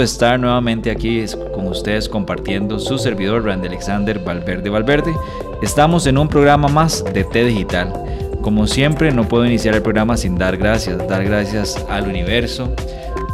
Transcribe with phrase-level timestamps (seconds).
[0.00, 1.24] Estar nuevamente aquí
[1.54, 5.14] con ustedes compartiendo su servidor Randy Alexander Valverde Valverde.
[5.62, 7.92] Estamos en un programa más de T Digital.
[8.42, 12.72] Como siempre, no puedo iniciar el programa sin dar gracias, dar gracias al universo,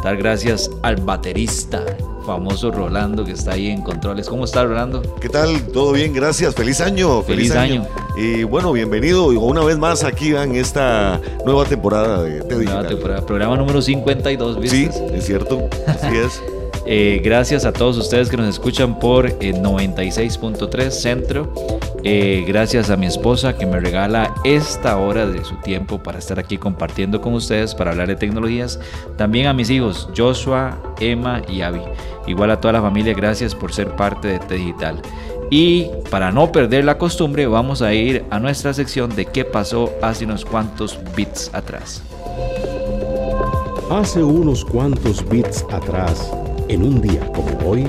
[0.03, 1.83] dar gracias al baterista,
[2.25, 4.27] famoso Rolando que está ahí en controles.
[4.27, 5.01] ¿Cómo está Rolando?
[5.19, 5.61] ¿Qué tal?
[5.67, 6.13] ¿Todo bien?
[6.13, 6.55] Gracias.
[6.55, 7.21] Feliz año.
[7.21, 7.85] Feliz, año.
[8.15, 13.25] Y bueno, bienvenido una vez más aquí en esta nueva temporada de TV Nueva temporada,
[13.25, 14.91] programa número 52, ¿viste?
[14.91, 15.67] Sí, es cierto.
[15.87, 16.41] Así es.
[16.85, 21.53] Eh, gracias a todos ustedes que nos escuchan por 96.3 eh, Centro.
[22.03, 26.37] Eh, gracias a mi esposa que me regala esta hora de su tiempo para estar
[26.37, 28.79] aquí compartiendo con ustedes para hablar de tecnologías.
[29.17, 31.81] También a mis hijos Joshua, Emma y Abby.
[32.27, 35.01] Igual a toda la familia, gracias por ser parte de T Digital.
[35.49, 39.93] Y para no perder la costumbre, vamos a ir a nuestra sección de qué pasó
[40.01, 42.01] hace unos cuantos bits atrás.
[43.91, 46.33] Hace unos cuantos bits atrás,
[46.73, 47.87] en un día como hoy.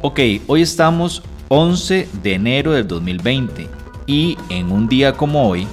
[0.00, 3.68] Ok, hoy estamos 11 de enero del 2020
[4.06, 5.66] y en un día como hoy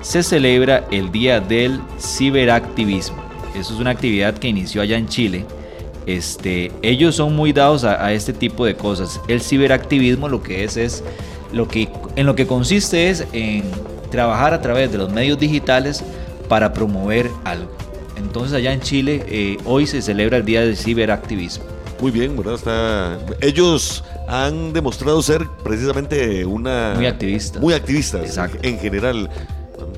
[0.00, 3.18] se celebra el Día del Ciberactivismo.
[3.54, 5.44] Eso es una actividad que inició allá en Chile.
[6.06, 9.20] Este, ellos son muy dados a, este tipo de cosas.
[9.28, 11.04] El ciberactivismo lo que es es
[11.52, 13.64] lo que en lo que consiste es en
[14.10, 16.02] trabajar a través de los medios digitales
[16.48, 17.85] para promover algo.
[18.36, 21.64] Entonces allá en Chile eh, hoy se celebra el Día del Ciberactivismo.
[22.02, 22.56] Muy bien, ¿verdad?
[22.56, 23.18] Está...
[23.40, 26.92] Ellos han demostrado ser precisamente una...
[26.96, 27.62] Muy activistas.
[27.62, 29.30] Muy activistas en general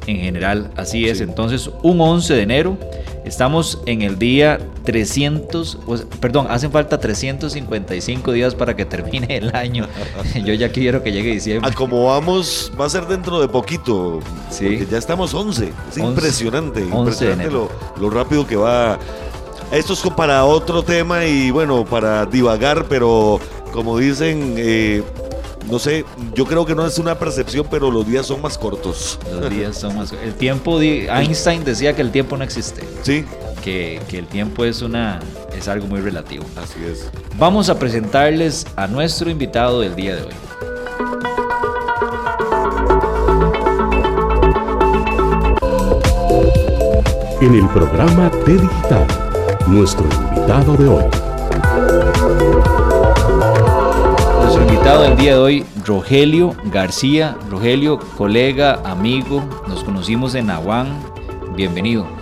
[0.07, 0.71] en general.
[0.77, 2.79] Así es, entonces un 11 de enero
[3.25, 5.81] estamos en el día 300,
[6.19, 9.87] perdón, hacen falta 355 días para que termine el año.
[10.47, 11.71] Yo ya quiero que llegue diciembre.
[11.71, 14.21] A como vamos, va a ser dentro de poquito.
[14.49, 14.89] Sí.
[14.91, 15.71] ya estamos 11.
[15.91, 18.99] Es impresionante, impresionante lo, lo rápido que va.
[19.71, 23.41] Esto es para otro tema y bueno, para divagar, pero
[23.75, 25.03] como dicen, eh,
[25.71, 29.19] no sé, yo creo que no es una percepción, pero los días son más cortos.
[29.31, 32.83] Los días son más El tiempo, Einstein decía que el tiempo no existe.
[33.03, 33.25] Sí.
[33.63, 35.21] Que, que, el tiempo es una
[35.57, 36.45] es algo muy relativo.
[36.57, 37.11] Así es.
[37.37, 40.35] Vamos a presentarles a nuestro invitado del día de hoy.
[47.41, 49.07] En el programa T Digital,
[49.67, 52.18] nuestro invitado de hoy.
[54.63, 57.37] Invitado del día de hoy, Rogelio García.
[57.51, 61.01] Rogelio, colega, amigo, nos conocimos en Aguán.
[61.55, 62.18] Bienvenido.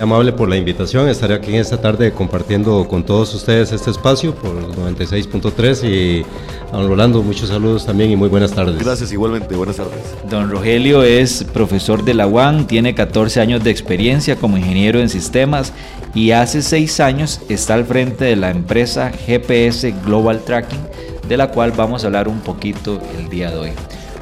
[0.00, 4.34] Amable por la invitación, estaré aquí en esta tarde compartiendo con todos ustedes este espacio
[4.34, 6.24] por 96.3 y
[6.72, 8.82] a don Rolando, muchos saludos también y muy buenas tardes.
[8.82, 10.00] Gracias, igualmente, buenas tardes.
[10.30, 15.10] Don Rogelio es profesor de la UAN, tiene 14 años de experiencia como ingeniero en
[15.10, 15.74] sistemas
[16.14, 20.80] y hace 6 años está al frente de la empresa GPS Global Tracking,
[21.28, 23.70] de la cual vamos a hablar un poquito el día de hoy.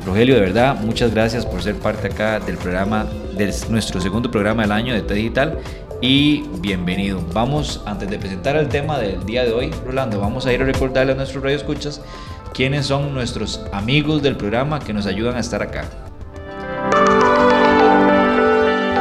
[0.05, 3.07] Rogelio, de verdad, muchas gracias por ser parte acá del programa,
[3.39, 5.59] de nuestro segundo programa del año de T Digital
[6.03, 7.21] y bienvenido.
[7.33, 10.65] Vamos, antes de presentar el tema del día de hoy, Rolando, vamos a ir a
[10.65, 12.03] recordarle a nuestros radioescuchas
[12.53, 15.85] quiénes son nuestros amigos del programa que nos ayudan a estar acá.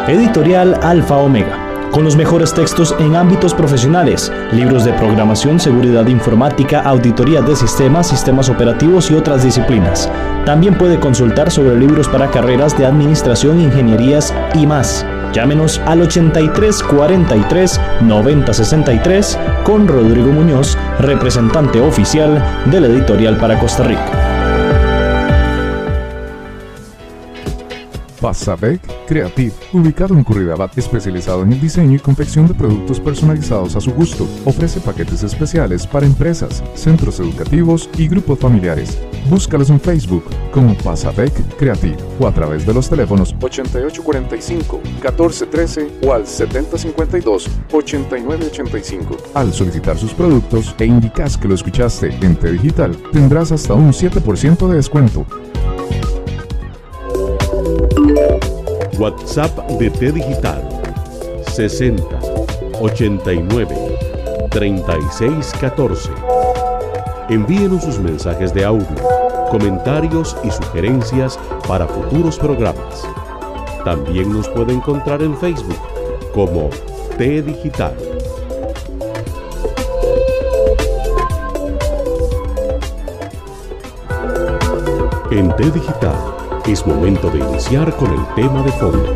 [0.07, 6.81] Editorial Alfa Omega con los mejores textos en ámbitos profesionales, libros de programación, seguridad informática,
[6.81, 10.09] auditoría de sistemas, sistemas operativos y otras disciplinas.
[10.45, 15.05] También puede consultar sobre libros para carreras de administración, ingenierías y más.
[15.33, 23.59] Llámenos al 83 43 90 63 con Rodrigo Muñoz, representante oficial de la editorial para
[23.59, 24.36] Costa Rica.
[28.21, 33.81] Pasabek Creative, ubicado en Curridabat, especializado en el diseño y confección de productos personalizados a
[33.81, 34.27] su gusto.
[34.45, 38.99] Ofrece paquetes especiales para empresas, centros educativos y grupos familiares.
[39.29, 46.25] Búscalos en Facebook como Pasabek Creative o a través de los teléfonos 8845-1413 o al
[46.25, 49.17] 7052-8985.
[49.33, 53.91] Al solicitar sus productos e indicas que lo escuchaste en T Digital, tendrás hasta un
[53.91, 55.25] 7% de descuento.
[58.97, 60.67] WhatsApp de T Digital
[61.53, 62.03] 60
[62.81, 63.67] 89
[64.49, 66.09] 36 14.
[67.29, 68.87] Envíenos sus mensajes de audio,
[69.51, 73.07] comentarios y sugerencias para futuros programas.
[73.85, 75.79] También nos puede encontrar en Facebook
[76.33, 76.69] como
[77.17, 77.95] T Digital.
[85.29, 86.36] En T Digital
[86.67, 89.15] es momento de iniciar con el tema de fondo.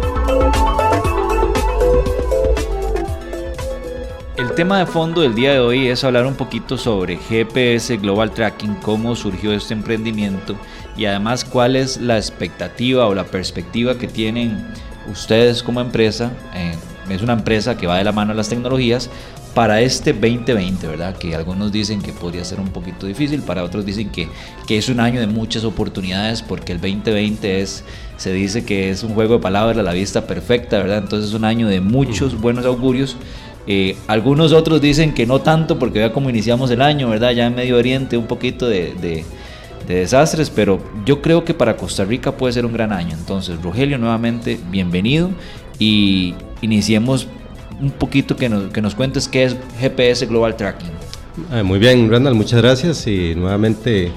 [4.37, 8.31] El tema de fondo del día de hoy es hablar un poquito sobre GPS Global
[8.31, 10.55] Tracking, cómo surgió este emprendimiento
[10.95, 14.65] y además cuál es la expectativa o la perspectiva que tienen
[15.11, 16.31] ustedes como empresa.
[16.53, 16.75] Eh,
[17.09, 19.09] es una empresa que va de la mano a las tecnologías
[19.53, 21.17] para este 2020, ¿verdad?
[21.17, 24.29] Que algunos dicen que podría ser un poquito difícil, para otros dicen que,
[24.65, 27.83] que es un año de muchas oportunidades, porque el 2020 es,
[28.17, 30.99] se dice que es un juego de palabras la vista perfecta, ¿verdad?
[30.99, 33.17] Entonces es un año de muchos buenos augurios.
[33.67, 37.31] Eh, algunos otros dicen que no tanto, porque vea cómo iniciamos el año, ¿verdad?
[37.31, 39.25] Ya en Medio Oriente un poquito de, de,
[39.85, 43.15] de desastres, pero yo creo que para Costa Rica puede ser un gran año.
[43.17, 45.29] Entonces, Rogelio, nuevamente, bienvenido
[45.77, 47.27] y iniciemos
[47.81, 50.91] un poquito que nos, que nos cuentes qué es GPS Global Tracking.
[51.49, 54.11] Ah, muy bien, Randall, muchas gracias y nuevamente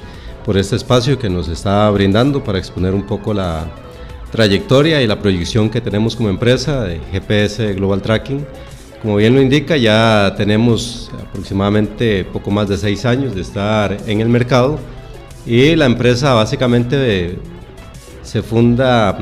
[0.45, 3.67] por este espacio que nos está brindando para exponer un poco la
[4.31, 8.45] trayectoria y la proyección que tenemos como empresa de GPS Global Tracking.
[9.01, 14.21] Como bien lo indica, ya tenemos aproximadamente poco más de seis años de estar en
[14.21, 14.79] el mercado
[15.47, 17.39] y la empresa básicamente
[18.23, 19.19] se funda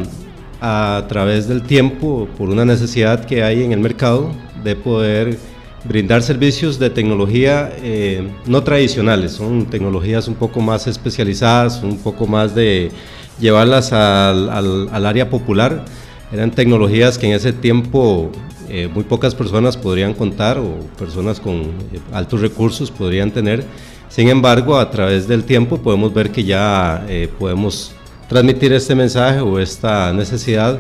[0.65, 4.31] a través del tiempo por una necesidad que hay en el mercado
[4.63, 5.37] de poder
[5.83, 12.29] brindar servicios de tecnología eh, no tradicionales, son tecnologías un poco más especializadas, un poco
[12.29, 12.93] más de
[13.41, 15.85] llevarlas al, al, área popular.
[16.33, 18.31] Eran tecnologías que en ese tiempo
[18.69, 23.65] eh, muy pocas personas podrían contar o personas con eh, altos recursos podrían tener.
[24.09, 27.05] Sin embargo, a través del tiempo podemos ver que ya
[27.39, 27.97] podemos
[28.33, 30.79] transmitir este mensaje o esta necesidad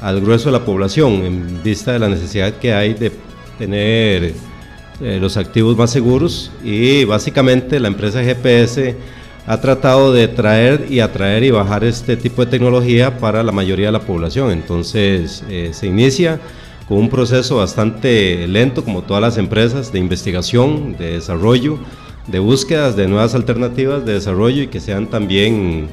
[0.00, 3.12] al grueso de la población en vista de la necesidad que hay de
[3.58, 4.32] tener
[5.00, 8.96] eh, los activos más seguros y básicamente la empresa GPS
[9.46, 13.86] ha tratado de traer y atraer y bajar este tipo de tecnología para la mayoría
[13.86, 14.50] de la población.
[14.50, 16.40] Entonces eh, se inicia
[16.88, 21.78] con un proceso bastante lento como todas las empresas de investigación, de desarrollo,
[22.26, 25.88] de búsquedas de nuevas alternativas de desarrollo y que sean también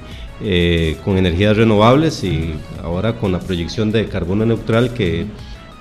[0.45, 2.54] eh, con energías renovables y
[2.84, 5.25] ahora con la proyección de carbono neutral que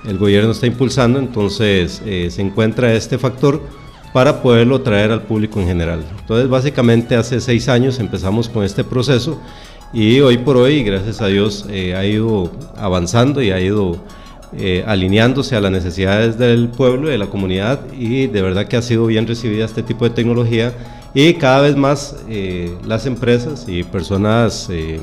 [0.07, 3.61] el gobierno está impulsando, entonces eh, se encuentra este factor
[4.13, 6.05] para poderlo traer al público en general.
[6.17, 9.37] Entonces básicamente hace seis años empezamos con este proceso
[9.91, 14.01] y hoy por hoy, gracias a Dios, eh, ha ido avanzando y ha ido
[14.85, 18.83] alineándose a las necesidades del pueblo y de la comunidad y de verdad que ha
[18.83, 20.73] sido bien recibida este tipo de tecnología
[21.13, 24.99] y cada vez más eh, las empresas y personas eh,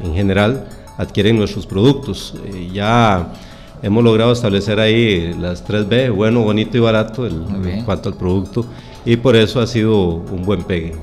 [0.00, 2.34] en general adquieren nuestros productos.
[2.46, 3.32] Eh, ya
[3.82, 8.66] hemos logrado establecer ahí las 3B, bueno, bonito y barato en cuanto al producto,
[9.04, 10.96] y por eso ha sido un buen pegue.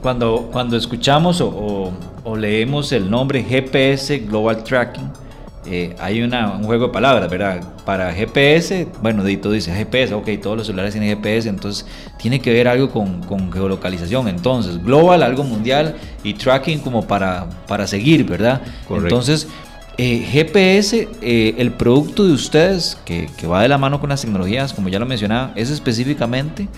[0.00, 1.92] Cuando, cuando escuchamos o,
[2.24, 5.10] o leemos el nombre GPS Global Tracking,
[5.66, 7.62] eh, hay una, un juego de palabras, ¿verdad?
[7.84, 11.86] Para GPS, bueno, Dito dice GPS, ok, todos los celulares tienen GPS, entonces
[12.18, 14.28] tiene que ver algo con, con geolocalización.
[14.28, 18.62] Entonces, global, algo mundial y tracking como para, para seguir, ¿verdad?
[18.88, 19.48] Entonces,
[19.98, 24.22] eh, GPS, eh, el producto de ustedes, que, que va de la mano con las
[24.22, 26.68] tecnologías, como ya lo mencionaba, es específicamente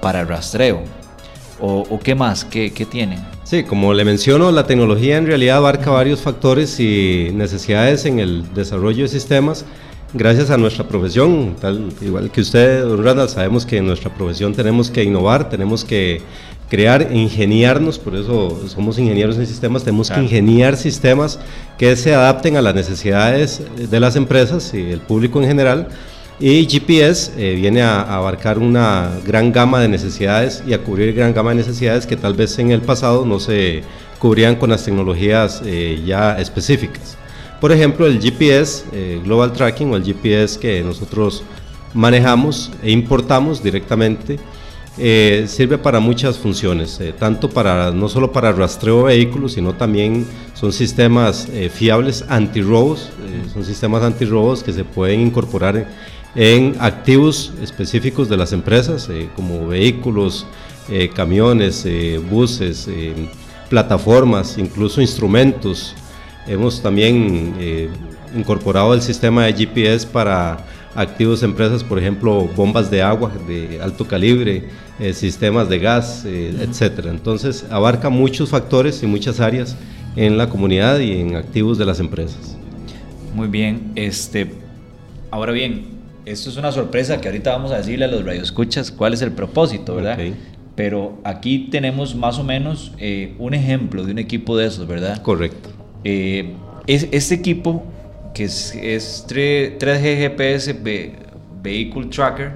[0.00, 0.82] para rastreo.
[1.60, 2.44] ¿O, qué más?
[2.44, 3.20] ¿Qué, ¿Qué tienen?
[3.44, 8.54] Sí, como le menciono, la tecnología en realidad abarca varios factores y necesidades en el
[8.54, 9.64] desarrollo de sistemas.
[10.12, 14.90] Gracias a nuestra profesión, tal igual que usted, Randall, sabemos que en nuestra profesión tenemos
[14.90, 16.20] que innovar, tenemos que
[16.68, 21.38] crear, ingeniarnos, por eso somos ingenieros en sistemas, tenemos que ingeniar sistemas
[21.78, 25.88] que se adapten a las necesidades de las empresas y el público en general
[26.40, 31.34] y GPS eh, viene a, abarcar una gran gama de necesidades y a cubrir gran
[31.34, 33.82] gama de necesidades que tal vez en el pasado no se
[34.18, 37.18] cubrían con las tecnologías eh, ya específicas.
[37.60, 41.42] Por ejemplo, el GPS, eh, Global Tracking o el GPS que nosotros
[41.92, 44.38] manejamos e importamos directamente,
[44.96, 49.74] eh, sirve para muchas funciones, eh, tanto para no solo para rastreo de vehículos, sino
[49.74, 53.10] también son sistemas fiables antirrobos,
[53.52, 55.86] son sistemas antirrobos que se pueden incorporar
[56.34, 60.46] en, activos específicos de las empresas, como vehículos,
[61.14, 61.86] camiones,
[62.30, 62.88] buses,
[63.70, 65.94] plataformas, incluso instrumentos.
[66.46, 67.88] Hemos también eh,
[68.36, 74.06] incorporado el sistema de GPS para activos empresas, por ejemplo, bombas de agua de alto
[74.06, 74.64] calibre,
[74.98, 77.10] eh, sistemas de gas, eh, etcétera.
[77.10, 79.76] Entonces, abarca muchos factores y muchas áreas
[80.16, 82.56] en la comunidad y en activos de las empresas.
[83.34, 84.50] Muy bien, este,
[85.30, 89.14] ahora bien, esto es una sorpresa que ahorita vamos a decirle a los radioescuchas cuál
[89.14, 90.18] es el propósito, ¿verdad?
[90.76, 92.92] Pero aquí tenemos más o menos
[93.38, 95.20] un ejemplo de un equipo de esos, ¿verdad?
[95.22, 95.70] Correcto.
[96.04, 96.54] Eh,
[96.86, 97.84] es, este equipo,
[98.34, 100.76] que es, 3G GPS
[101.62, 102.52] Vehicle Tracker,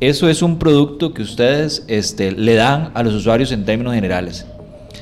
[0.00, 4.46] eso es un producto que ustedes este, le dan a los usuarios en términos generales.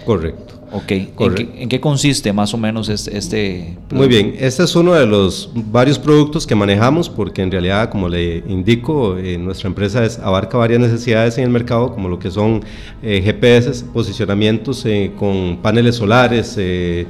[0.04, 0.61] Correcto.
[0.74, 5.04] Ok, ¿En qué, consiste más o menos este, este Muy bien, este es uno de
[5.04, 10.18] los varios productos que manejamos porque en realidad, como le indico, eh, nuestra empresa es,
[10.18, 12.64] abarca varias necesidades en el mercado, como lo que son
[13.02, 17.06] eh, GPS, posicionamientos eh, con paneles solares, eh,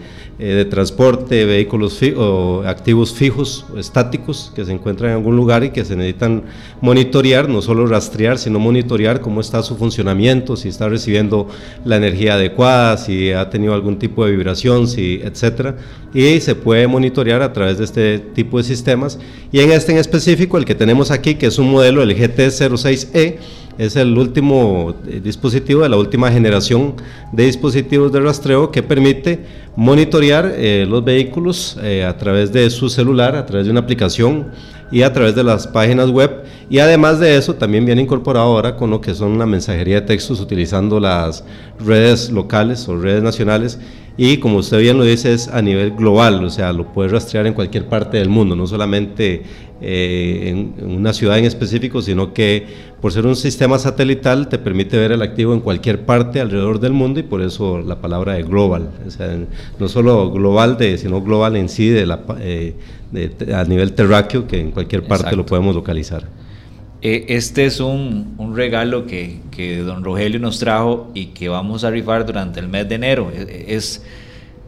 [0.46, 5.84] de transporte, vehículos o activos fijos estáticos que se encuentran en algún lugar y que
[5.84, 6.42] se necesitan
[6.80, 11.48] monitorear, no solo rastrear, sino monitorear cómo está su funcionamiento, si está recibiendo
[11.84, 15.76] la energía adecuada, si ha tenido algún tipo de vibración, si, etcétera.
[16.12, 19.18] Y se puede monitorear a través de este tipo de sistemas.
[19.50, 23.36] Y en este en específico, el que tenemos aquí, que es un modelo, el GT06E,
[23.78, 26.94] es el último eh, dispositivo de la última generación
[27.32, 29.44] de dispositivos de rastreo que permite
[29.76, 34.50] monitorear eh, los vehículos eh, a través de su celular, a través de una aplicación
[34.90, 36.44] y a través de las páginas web.
[36.68, 40.06] Y además de eso, también viene incorporado ahora con lo que son una mensajería de
[40.06, 41.44] textos utilizando las
[41.78, 43.78] redes locales o redes nacionales
[44.16, 47.46] y como usted bien lo dice es a nivel global, o sea, lo puede rastrear
[47.46, 49.42] en cualquier parte del mundo, no solamente
[49.80, 52.66] eh, en, una ciudad en específico, sino que
[53.00, 56.92] por ser un sistema satelital te permite ver el activo en cualquier parte alrededor del
[56.92, 59.36] mundo y por eso la palabra de global, o sea,
[59.78, 62.74] no solo global, de, sino global en sí de la, eh,
[63.54, 66.41] a nivel terráqueo, que en cualquier parte lo podemos localizar.
[67.04, 71.82] Eh, este es un, un regalo que, que, don Rogelio nos trajo y que vamos
[71.82, 73.32] a rifar durante el mes de enero.
[73.34, 74.04] Es,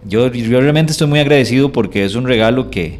[0.04, 2.98] yo, yo realmente estoy muy agradecido porque es un regalo que,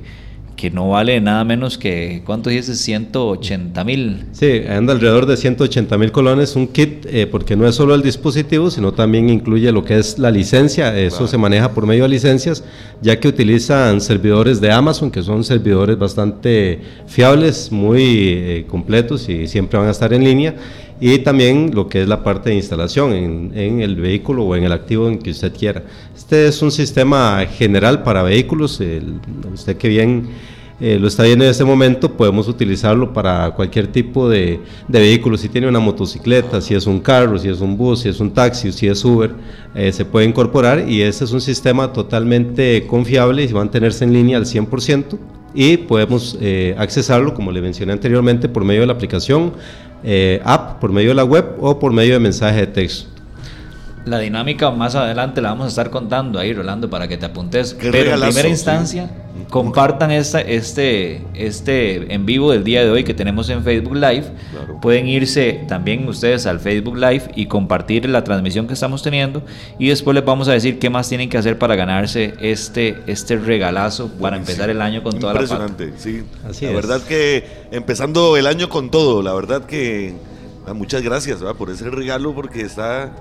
[0.57, 2.79] que no vale nada menos que, ¿cuánto dices?
[2.81, 4.25] 180 mil.
[4.33, 8.03] Sí, anda alrededor de 180 mil colones, un kit, eh, porque no es solo el
[8.03, 12.11] dispositivo, sino también incluye lo que es la licencia, eso se maneja por medio de
[12.11, 12.65] licencias,
[13.03, 19.47] ya que utilizan servidores de Amazon, que son servidores bastante fiables, muy eh, completos y
[19.47, 20.55] siempre van a estar en línea,
[21.01, 24.65] y también lo que es la parte de instalación en, en, el vehículo o en
[24.65, 25.83] el activo en que usted quiera.
[26.17, 28.81] Este es un sistema general para vehículos,
[29.53, 30.29] usted que bien
[30.81, 34.59] eh, lo está viendo en este momento, podemos utilizarlo para cualquier tipo de,
[34.89, 35.37] de, vehículo.
[35.37, 38.33] Si tiene una motocicleta, si es un carro, si es un bus, si es un
[38.33, 39.31] taxi, si es Uber,
[39.75, 44.37] eh, se puede incorporar y este es un sistema totalmente confiable y mantenerse en línea
[44.37, 45.17] al 100%
[45.55, 49.53] y podemos eh, accesarlo, como le mencioné anteriormente, por medio de la aplicación
[50.45, 53.14] app, por medio de la web o por medio de mensaje de texto.
[54.05, 57.75] La dinámica más adelante la vamos a estar contando ahí, Rolando, para que te apuntes.
[57.81, 59.11] Pero en primera instancia,
[59.49, 64.25] compartan esta, este, este en vivo del día de hoy que tenemos en Facebook Live.
[64.83, 69.43] Pueden irse también ustedes al Facebook Live y compartir la transmisión que estamos teniendo.
[69.79, 73.37] Y después les vamos a decir qué más tienen que hacer para ganarse este, este
[73.37, 76.25] regalazo para empezar el año con toda la Impresionante, sí.
[76.47, 80.15] Así la verdad que empezando el año con todo, la verdad que
[80.67, 83.13] ah, muchas gracias por ese regalo porque está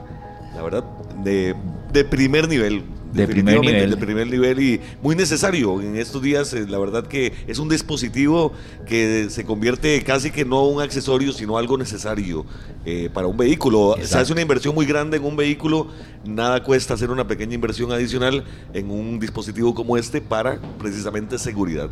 [0.56, 0.84] la verdad,
[1.24, 1.56] de,
[1.92, 2.84] de primer nivel.
[3.14, 3.90] De primer nivel.
[3.92, 6.52] De primer nivel y muy necesario en estos días.
[6.54, 8.52] Eh, la verdad que es un dispositivo
[8.88, 12.44] que se convierte casi que no un accesorio, sino algo necesario
[12.86, 13.96] eh, para un vehículo.
[14.02, 15.88] Se hace una inversión muy grande en un vehículo,
[16.26, 18.44] nada cuesta hacer una pequeña inversión adicional
[18.74, 21.92] en un dispositivo como este para precisamente seguridad.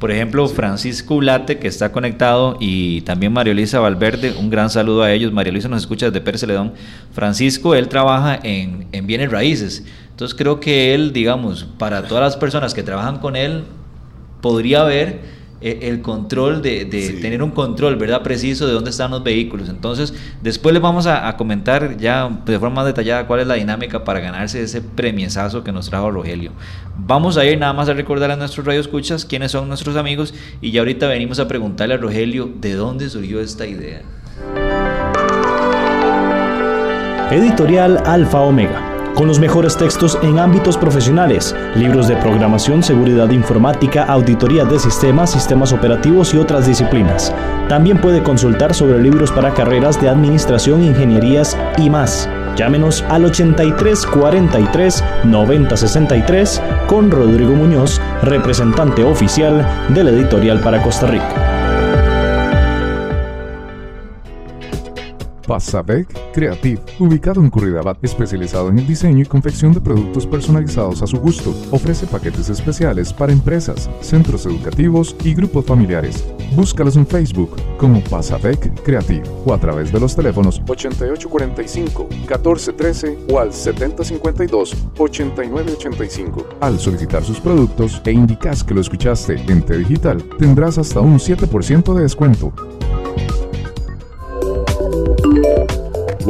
[0.00, 5.02] Por ejemplo, Francisco Ulate, que está conectado, y también María Luisa Valverde, un gran saludo
[5.02, 5.30] a ellos.
[5.30, 6.72] María Luisa nos escucha desde Pérez Celedón.
[7.12, 9.84] Francisco, él trabaja en, en bienes raíces.
[10.08, 13.64] Entonces creo que él, digamos, para todas las personas que trabajan con él,
[14.40, 15.20] podría ver
[15.60, 16.86] el control de,
[17.20, 18.22] tener un control, ¿verdad?
[18.22, 19.68] Preciso de dónde están los vehículos.
[19.68, 24.04] Entonces, después les vamos a, comentar ya de forma más detallada cuál es la dinámica
[24.04, 26.52] para ganarse ese premiesazo que nos trajo Rogelio.
[26.96, 30.70] Vamos a ir nada más a recordar a nuestros radioescuchas quiénes son nuestros amigos y
[30.70, 34.02] ya ahorita venimos a preguntarle a Rogelio de dónde surgió esta idea.
[37.30, 44.04] Editorial Alfa Omega con los mejores textos en ámbitos profesionales, libros de programación, seguridad informática,
[44.04, 47.34] auditoría de sistemas, sistemas operativos y otras disciplinas.
[47.68, 52.28] También puede consultar sobre libros para carreras de administración, ingenierías y más.
[52.56, 60.82] Llámenos al 83 43 90 63 con Rodrigo Muñoz, representante oficial de la editorial para
[60.82, 61.69] Costa Rica.
[65.50, 71.08] Pasavec Creative, ubicado en Curridabat, especializado en el diseño y confección de productos personalizados a
[71.08, 71.52] su gusto.
[71.72, 76.24] Ofrece paquetes especiales para empresas, centros educativos y grupos familiares.
[76.54, 83.50] Búscalos en Facebook como Pasavec Creative o a través de los teléfonos 8845-1413 o al
[83.50, 86.44] 7052-8985.
[86.60, 91.18] Al solicitar sus productos e indicas que lo escuchaste en T Digital, tendrás hasta un
[91.18, 92.52] 7% de descuento.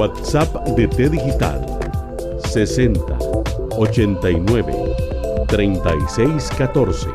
[0.01, 1.61] WhatsApp de T Digital
[2.49, 3.19] 60
[3.77, 4.95] 89
[5.47, 7.07] 36 14.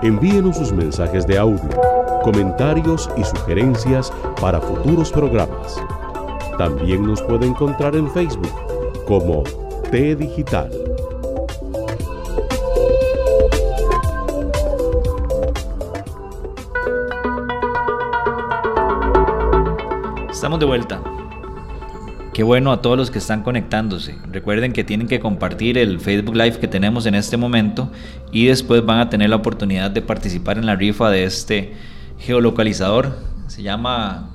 [0.00, 1.68] Envíenos sus mensajes de audio,
[2.22, 5.76] comentarios y sugerencias para futuros programas.
[6.56, 9.42] También nos puede encontrar en Facebook como
[9.90, 10.70] T Digital.
[20.30, 21.02] Estamos de vuelta.
[22.36, 24.14] Qué bueno a todos los que están conectándose.
[24.30, 27.90] Recuerden que tienen que compartir el Facebook Live que tenemos en este momento
[28.30, 31.72] y después van a tener la oportunidad de participar en la rifa de este
[32.18, 33.16] geolocalizador.
[33.46, 34.28] Se llama,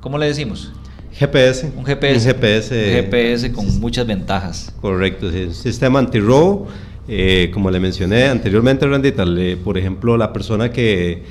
[0.00, 0.72] ¿cómo le decimos?
[1.12, 1.72] GPS.
[1.76, 2.28] Un GPS.
[2.28, 3.02] Un GPS.
[3.02, 4.72] GPS con muchas ventajas.
[4.80, 5.32] Correcto.
[5.32, 5.52] Sí.
[5.52, 6.68] Sistema antirrobo.
[7.08, 9.24] Eh, como le mencioné anteriormente, Randita,
[9.64, 11.24] por ejemplo, la persona que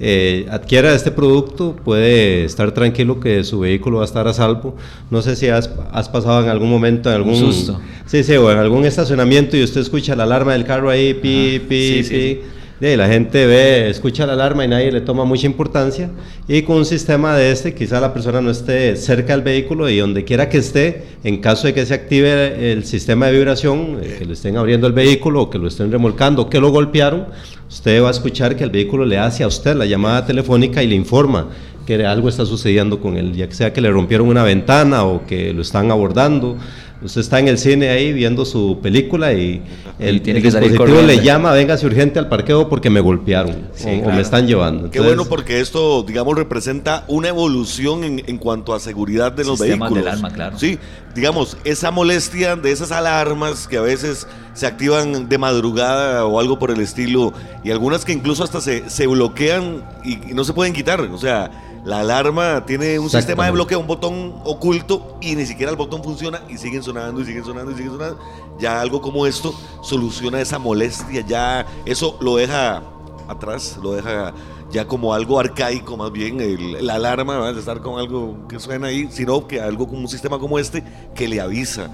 [0.00, 4.76] eh, adquiera este producto, puede estar tranquilo que su vehículo va a estar a salvo.
[5.10, 7.80] No sé si has, pasado en algún momento en algún susto.
[8.06, 11.60] Sí, sí, o en algún estacionamiento y usted escucha la alarma del carro ahí, pi,
[11.68, 12.40] pi, pi
[12.80, 16.10] la gente ve, escucha la alarma y nadie le toma mucha importancia.
[16.46, 19.98] Y con un sistema de este, quizá la persona no esté cerca del vehículo y
[19.98, 24.16] donde quiera que esté, en caso de que se active el sistema de vibración, eh,
[24.18, 27.26] que le estén abriendo el vehículo o que lo estén remolcando que lo golpearon,
[27.68, 30.86] usted va a escuchar que el vehículo le hace a usted la llamada telefónica y
[30.86, 31.48] le informa
[31.84, 35.54] que algo está sucediendo con él, ya sea que le rompieron una ventana o que
[35.54, 36.58] lo están abordando
[37.00, 39.62] Usted está en el cine ahí viendo su película y
[40.00, 44.20] el, tiene que dispositivo le llama, véngase urgente al parqueo porque me golpearon o, me
[44.20, 44.90] están llevando.
[44.90, 49.94] Qué bueno porque esto, digamos, representa una evolución en, cuanto a seguridad de los vehículos.
[49.94, 50.58] del alma, claro.
[50.58, 50.78] Sí,
[51.14, 56.58] digamos, esa molestia de esas alarmas que a veces se activan de madrugada o algo
[56.58, 57.32] por el estilo
[57.62, 61.00] y algunas que incluso hasta se, se bloquean y no se pueden quitar.
[61.00, 65.70] O sea, la alarma tiene un sistema de bloqueo, un botón oculto y ni siquiera
[65.70, 68.18] el botón funciona y siguen sonando y siguen sonando y siguen sonando.
[68.58, 72.82] Ya algo como esto soluciona esa molestia, ya eso lo deja
[73.28, 74.34] atrás, lo deja
[74.70, 76.38] ya como algo arcaico más bien,
[76.84, 80.08] la alarma, va a estar con algo que suena ahí, sino que algo como un
[80.08, 81.88] sistema como este que le avisa.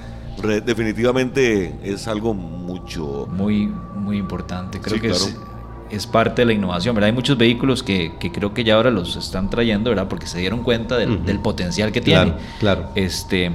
[0.64, 3.28] definitivamente es algo mucho...
[3.30, 4.80] Muy, muy importante.
[4.80, 5.36] Creo que es
[5.94, 7.06] es parte de la innovación, ¿verdad?
[7.06, 10.08] Hay muchos vehículos que, que, creo que ya ahora los están trayendo, ¿verdad?
[10.08, 12.34] Porque se dieron cuenta del, del potencial que tiene.
[12.58, 12.90] Claro.
[12.94, 13.52] Este,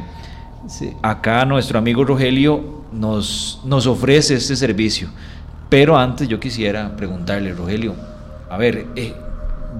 [1.01, 5.09] Acá nuestro amigo Rogelio nos, nos ofrece este servicio,
[5.69, 7.95] pero antes yo quisiera preguntarle, Rogelio,
[8.49, 9.13] a ver, eh,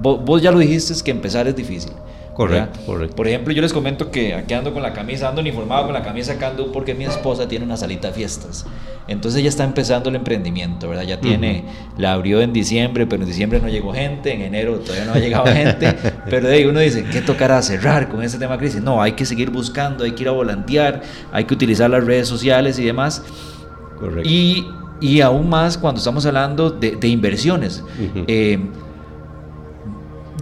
[0.00, 1.92] vos, vos, ya lo dijiste que empezar es difícil.
[2.40, 3.16] Correcto, correcto.
[3.16, 6.02] Por ejemplo, yo les comento que aquí ando con la camisa, ando uniformado con la
[6.02, 8.64] camisa acá ando porque mi esposa tiene una salita de fiestas.
[9.08, 11.02] Entonces ya está empezando el emprendimiento, ¿verdad?
[11.02, 11.64] Ya tiene,
[11.98, 15.18] la abrió en diciembre, pero en diciembre no llegó gente, en enero todavía no ha
[15.18, 15.94] llegado gente,
[16.30, 18.80] pero de ahí uno dice, ¿qué tocará cerrar con ese tema de crisis?
[18.80, 22.26] No, hay que seguir buscando, hay que ir a volantear, hay que utilizar las redes
[22.26, 23.22] sociales y demás.
[23.98, 24.26] Correcto.
[24.26, 24.66] Y,
[24.98, 27.84] y aún más cuando estamos hablando de, de inversiones.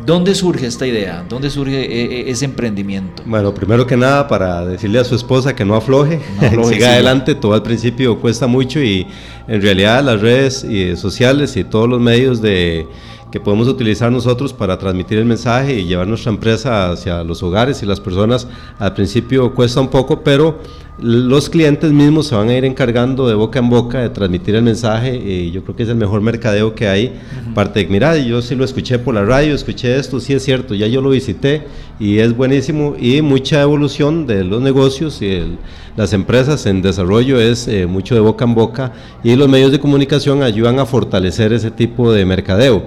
[0.08, 1.22] ¿Dónde surge esta idea?
[1.28, 3.22] ¿Dónde surge eh, eh, ese emprendimiento?
[3.26, 6.18] Bueno, primero que nada, para decirle a su esposa que no afloje,
[6.64, 9.06] siga adelante, todo al principio cuesta mucho y
[9.46, 10.66] en realidad las redes
[10.98, 12.88] sociales y todos los medios de,
[13.30, 17.82] que podemos utilizar nosotros para transmitir el mensaje y llevar nuestra empresa hacia los hogares
[17.82, 20.58] y las personas al principio cuesta un poco, pero
[21.00, 24.62] los clientes mismos se van a ir encargando de boca en boca de transmitir el
[24.62, 27.12] mensaje y yo creo que es el mejor mercadeo que hay.
[27.54, 30.74] Parte de, mira, yo sí lo escuché por la radio, escuché esto, sí es cierto,
[30.74, 31.62] ya yo lo visité
[32.00, 35.56] y es buenísimo y mucha evolución de los negocios y
[35.96, 39.80] las empresas en desarrollo es eh, mucho de boca en boca y los medios de
[39.80, 42.84] comunicación ayudan a fortalecer ese tipo de mercadeo.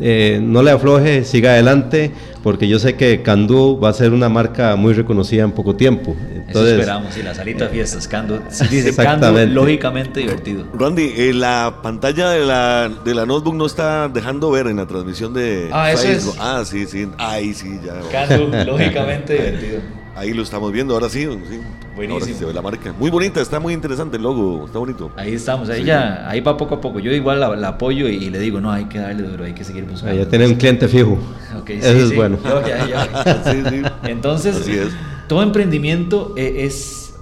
[0.00, 2.10] Eh, no le afloje, siga adelante,
[2.42, 6.16] porque yo sé que Candú va a ser una marca muy reconocida en poco tiempo.
[6.48, 10.66] Eso esperamos, y la salita de fiestas, Candú, dice Candú, lógicamente divertido.
[10.74, 14.86] Randy, eh, la pantalla de la, de la notebook no está dejando ver en la
[14.86, 16.36] transmisión de ah, Facebook.
[16.40, 18.00] Ah, sí, sí, ahí sí, ya.
[18.10, 20.03] Candú, lógicamente divertido.
[20.16, 21.26] Ahí lo estamos viendo, ahora sí.
[21.48, 21.60] sí.
[21.96, 22.38] Buenísimo.
[22.38, 22.92] se ve la marca.
[22.98, 25.10] Muy bonita, está muy interesante el logo, está bonito.
[25.16, 27.00] Ahí estamos, ahí ya, ahí va poco a poco.
[27.00, 29.84] Yo igual la, apoyo y, le digo, no, hay que darle duro, hay que seguir
[29.84, 30.16] buscando.
[30.16, 31.18] ya tiene un cliente fijo.
[31.66, 32.38] Eso es bueno.
[34.04, 34.92] Entonces,
[35.28, 37.14] todo emprendimiento e, es,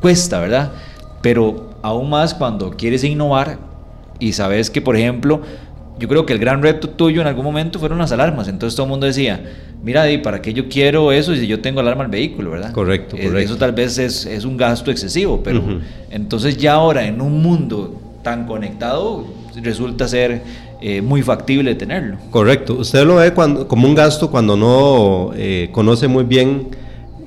[0.00, 0.72] cuesta, ¿verdad?
[1.22, 3.58] Pero aún más cuando quieres innovar
[4.18, 5.42] y sabes que, por ejemplo,
[5.98, 8.48] yo creo que el gran reto tuyo en algún momento fueron las alarmas.
[8.48, 9.40] Entonces todo el mundo decía,
[9.82, 12.72] mira, ¿y para qué yo quiero eso si yo tengo alarma al vehículo, verdad?
[12.72, 15.62] Correcto, eh, Eso tal vez es, es un gasto excesivo, pero
[16.10, 19.26] entonces ya ahora en un mundo tan conectado
[19.62, 20.42] resulta ser
[20.80, 22.16] eh, muy factible tenerlo.
[22.30, 22.74] Correcto.
[22.74, 26.68] Usted lo ve cuando, como un gasto cuando no eh, conoce muy bien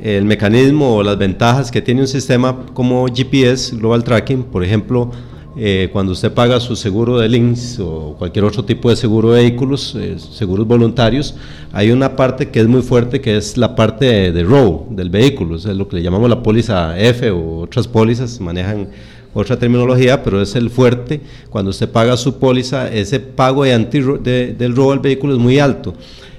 [0.03, 5.12] el mecanismo o las ventajas que tiene un sistema como GPS, Global Tracking, por ejemplo,
[5.60, 9.41] eh, cuando usted paga su seguro de links o cualquier otro tipo de seguro de
[9.41, 11.36] vehículos, eh, seguros voluntarios,
[11.74, 15.10] hay una parte que es muy fuerte que es la parte de, de row del
[15.10, 18.88] vehículo, es lo que le llamamos la póliza F o otras pólizas, manejan
[19.34, 24.00] otra terminología, pero es el fuerte, cuando usted paga su póliza, ese pago de anti,
[24.00, 25.93] del robo del vehículo es muy alto.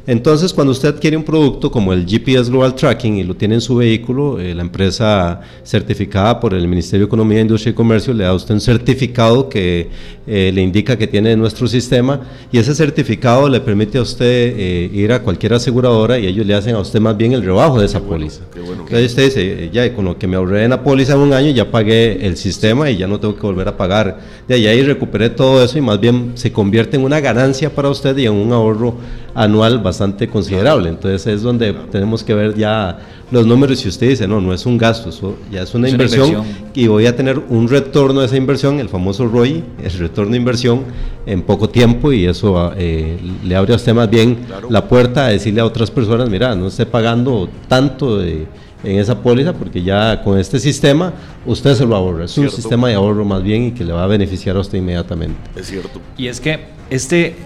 [0.08, 3.60] Entonces, cuando usted adquiere un producto como el GPS Global Tracking y lo tiene en
[3.60, 8.24] su vehículo, eh, la empresa certificada por el Ministerio de Economía, Industria y Comercio le
[8.24, 9.90] da a usted un certificado que
[10.26, 14.90] eh, le indica que tiene nuestro sistema y ese certificado le permite a usted eh,
[14.94, 17.84] ir a cualquier aseguradora y ellos le hacen a usted más bien el rebajo de
[17.84, 18.44] esa póliza.
[18.56, 21.50] Entonces usted dice, ya con lo que me ahorré en la póliza en un año
[21.50, 24.20] ya pagué el sistema y ya no tengo que volver a pagar.
[24.48, 28.16] De ahí recuperé todo eso y más bien se convierte en una ganancia para usted
[28.16, 28.96] y en un ahorro
[29.38, 30.88] anual bastante considerable.
[30.88, 32.98] Entonces es donde tenemos que ver ya
[33.30, 36.42] los números y usted dice, no, no es un gasto, eso ya es una, inversión,
[36.74, 40.38] y voy a tener un retorno de esa inversión, el famoso ROI, el retorno de
[40.38, 40.84] inversión
[41.24, 44.38] en poco tiempo y eso eh, le abre a usted más bien
[44.70, 48.48] la puerta a decirle a otras personas, mira, no esté pagando tanto en
[48.82, 51.12] esa póliza porque ya con este sistema
[51.46, 52.24] usted se lo ahorra.
[52.24, 54.78] Es un sistema de ahorro más bien y que le va a beneficiar a usted
[54.78, 55.38] inmediatamente.
[55.54, 56.00] Es cierto.
[56.16, 56.58] Y es que
[56.90, 57.36] este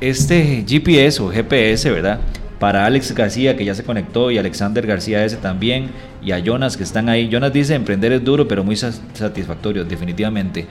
[0.00, 2.20] este GPS o GPS, ¿verdad?
[2.58, 5.90] Para Alex García, que ya se conectó, y Alexander García ese también,
[6.22, 7.28] y a Jonas, que están ahí.
[7.28, 10.66] Jonas dice, emprender es duro, pero muy satisfactorio, definitivamente.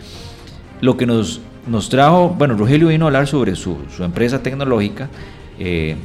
[0.82, 5.10] Lo que nos, nos trajo, bueno, Rogelio vino a hablar sobre su, su empresa tecnológica
[5.60, 5.96] eh,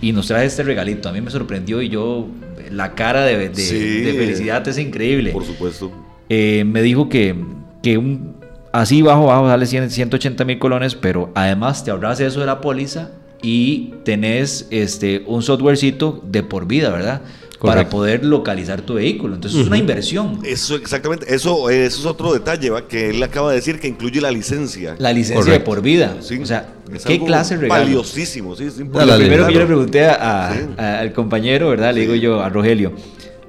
[0.00, 1.08] y nos trae este regalito.
[1.08, 2.28] A mí me sorprendió y yo,
[2.70, 5.30] la cara de, de, felicidad es increíble.
[5.30, 5.92] Por supuesto.
[6.28, 7.34] Eh, me dijo que,
[7.82, 8.41] que un,
[8.72, 13.10] Así bajo, bajo, sale 180 mil colones, pero además te ahorras eso de la póliza
[13.42, 17.20] y tenés este, un softwarecito de por vida, ¿verdad?
[17.60, 19.36] Para poder localizar tu vehículo.
[19.36, 20.40] Entonces es una inversión.
[20.42, 21.32] Eso, exactamente.
[21.32, 22.88] Eso, eso es otro detalle, ¿va?
[22.88, 24.96] que él acaba de decir que incluye la licencia.
[24.98, 26.16] La licencia de por vida.
[26.18, 26.74] O sea,
[27.06, 27.84] ¿qué clase de regalo?
[27.84, 28.64] Valiosísimo, sí.
[28.64, 31.94] lo primero que yo le pregunté al compañero, ¿verdad?
[31.94, 32.94] Le digo yo a Rogelio,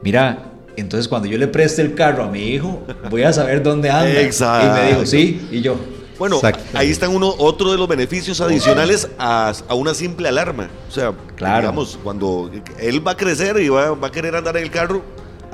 [0.03, 3.89] mira, entonces, cuando yo le preste el carro a mi hijo, voy a saber dónde
[3.89, 4.21] anda.
[4.21, 4.67] Exacto.
[4.67, 5.77] Y me dijo, sí, y yo.
[6.17, 6.39] Bueno,
[6.73, 10.69] ahí están uno, otro de los beneficios adicionales a, una simple alarma.
[10.87, 14.63] O sea, digamos, cuando él va a crecer y va, va a querer andar en
[14.63, 15.01] el carro,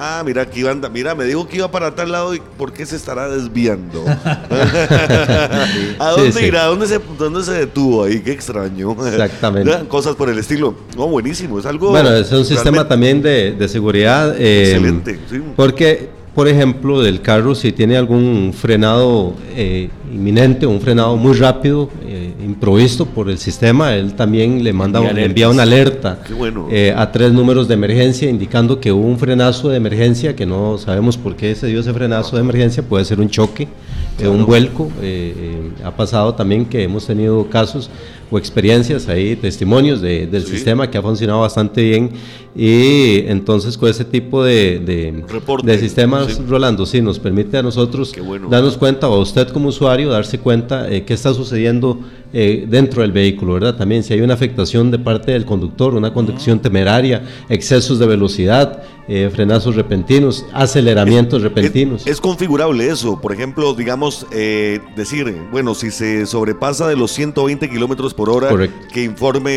[0.02, 2.86] Ah, mira, aquí anda, mira, me dijo que iba para tal lado y ¿por qué
[2.86, 4.06] se estará desviando?
[6.00, 6.66] ¿A dónde irá?
[6.66, 8.22] ¿Dónde se, ¿Dónde se detuvo ahí?
[8.22, 8.96] Qué extraño.
[9.06, 9.88] Exactamente.
[9.90, 10.74] Cosas por el estilo.
[10.96, 11.90] No, buenísimo, es algo...
[11.90, 14.36] Bueno, es un sistema también de, de seguridad.
[14.40, 15.42] Eh, Excelente, sí.
[15.58, 21.34] Porque por ejemplo, del carro, si tiene algún frenado eh, inminente o un frenado muy
[21.34, 26.18] rápido, eh, improvisto por el sistema, él también le manda le envía una alerta
[26.72, 30.78] eh, a tres números de emergencia indicando que hubo un frenazo de emergencia, que no
[30.78, 33.68] sabemos por qué se dio ese frenazo de emergencia, puede ser un choque,
[34.24, 34.90] un vuelco.
[35.84, 37.90] ha pasado también que hemos tenido casos
[38.32, 42.12] o experiencias ahí, testimonios de, del sistema que ha funcionado bastante bien.
[42.56, 48.14] Y entonces con ese tipo de, de, sistemas, Rolando, sí, nos permite a nosotros
[48.50, 52.00] darnos cuenta, o a usted como usuario, darse cuenta eh, qué está sucediendo
[52.32, 53.76] eh, dentro del vehículo, ¿verdad?
[53.76, 58.84] También si hay una afectación de parte del conductor, una conducción temeraria, excesos de velocidad,
[59.08, 62.06] eh, frenazos repentinos, aceleramientos repentinos.
[62.06, 67.68] Es, configurable eso, por ejemplo, digamos, eh, decir, bueno, si se sobrepasa de los 120
[67.68, 69.52] kilómetros por hora, que informe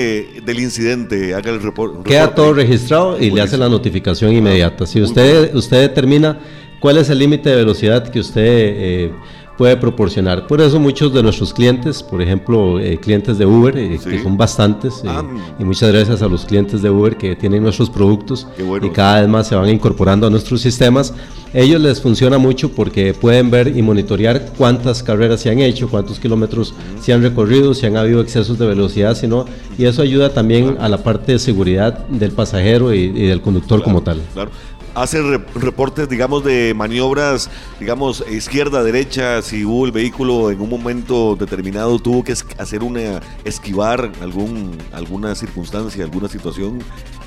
[0.44, 2.08] del incidente, haga el reporte.
[2.08, 4.86] Queda todo registrado y le hace la notificación inmediata.
[4.86, 6.38] Si usted, usted determina
[6.80, 9.10] cuál es el límite de velocidad que usted
[9.56, 10.46] puede proporcionar.
[10.46, 14.36] Por eso muchos de nuestros clientes, por ejemplo, eh, clientes de Uber, eh, que son
[14.36, 15.22] bastantes, eh, ah,
[15.58, 18.46] y muchas gracias a los clientes de Uber que tienen nuestros productos
[18.82, 21.14] y cada vez más se van incorporando a nuestros sistemas,
[21.54, 26.18] ellos les funciona mucho porque pueden ver y monitorear cuántas carreras se han hecho, cuántos
[26.18, 29.44] kilómetros se han recorrido, si han habido excesos de velocidad, si no,
[29.76, 34.02] y eso ayuda también a la parte de seguridad del pasajero y, del conductor como
[34.02, 34.20] tal.
[34.32, 34.50] Claro
[34.94, 35.20] hace
[35.54, 37.50] reportes, digamos, de maniobras,
[37.80, 43.20] digamos, izquierda, derecha, si hubo el vehículo en un momento determinado tuvo que hacer una,
[43.44, 46.80] esquivar algún, alguna circunstancia, alguna situación,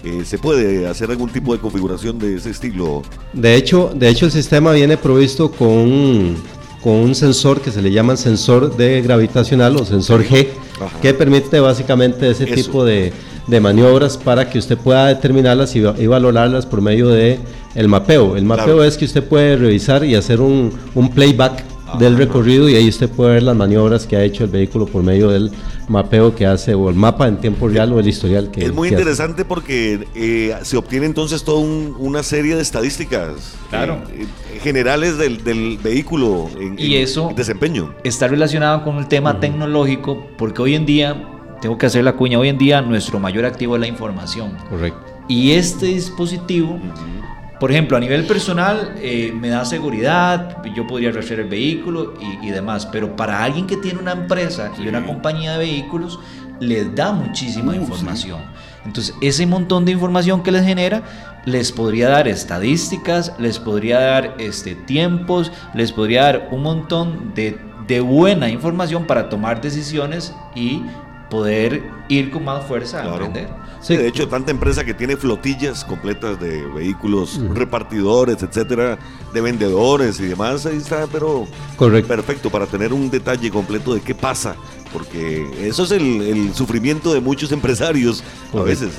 [0.03, 3.01] eh, ¿se puede hacer algún tipo de configuración de ese estilo?
[3.33, 6.35] De hecho, de hecho el sistema viene provisto con
[6.85, 10.49] con un sensor que se le llama sensor de gravitacional o sensor G,
[11.01, 13.11] que permite básicamente ese tipo de,
[13.47, 17.39] de maniobras para que usted pueda determinarlas y, valorarlas por medio de
[17.75, 18.37] el mapeo.
[18.37, 21.63] El mapeo es que usted puede revisar y hacer un, un playback
[21.99, 25.03] del recorrido y ahí usted puede ver las maniobras que ha hecho el vehículo por
[25.03, 25.51] medio del
[25.87, 28.89] mapeo que hace o el mapa en tiempo real o el historial que es muy
[28.89, 34.01] interesante porque eh, se obtiene entonces toda una serie de estadísticas claro.
[34.13, 34.25] Eh,
[34.61, 37.93] generales del, del vehículo en, y eso desempeño.
[38.03, 42.39] está relacionado con el tema tecnológico porque hoy en día tengo que hacer la cuña,
[42.39, 44.57] hoy en día nuestro mayor activo es la información.
[44.69, 45.15] Correcto.
[45.27, 46.79] Y este dispositivo,
[47.59, 52.13] por ejemplo, a nivel personal, eh, me da seguridad, yo podría rastrear el vehículo
[52.43, 56.19] y, demás, pero para alguien que tiene una empresa y una compañía de vehículos,
[56.59, 58.39] les da muchísima información.
[58.85, 61.03] Entonces, ese montón de información que les genera,
[61.45, 67.57] les podría dar estadísticas, les podría dar este, tiempos, les podría dar un montón de,
[67.87, 70.83] de buena información para tomar decisiones y
[71.29, 73.49] poder ir con más fuerza a aprender.
[73.81, 78.97] Sí, de hecho, tanta empresa que tiene flotillas completas de vehículos, repartidores, etcétera,
[79.31, 82.07] de vendedores y demás, ahí está, pero Correcto.
[82.07, 84.55] perfecto para tener un detalle completo de qué pasa,
[84.91, 88.23] porque eso es el, sufrimiento de muchos empresarios.
[88.55, 88.93] A veces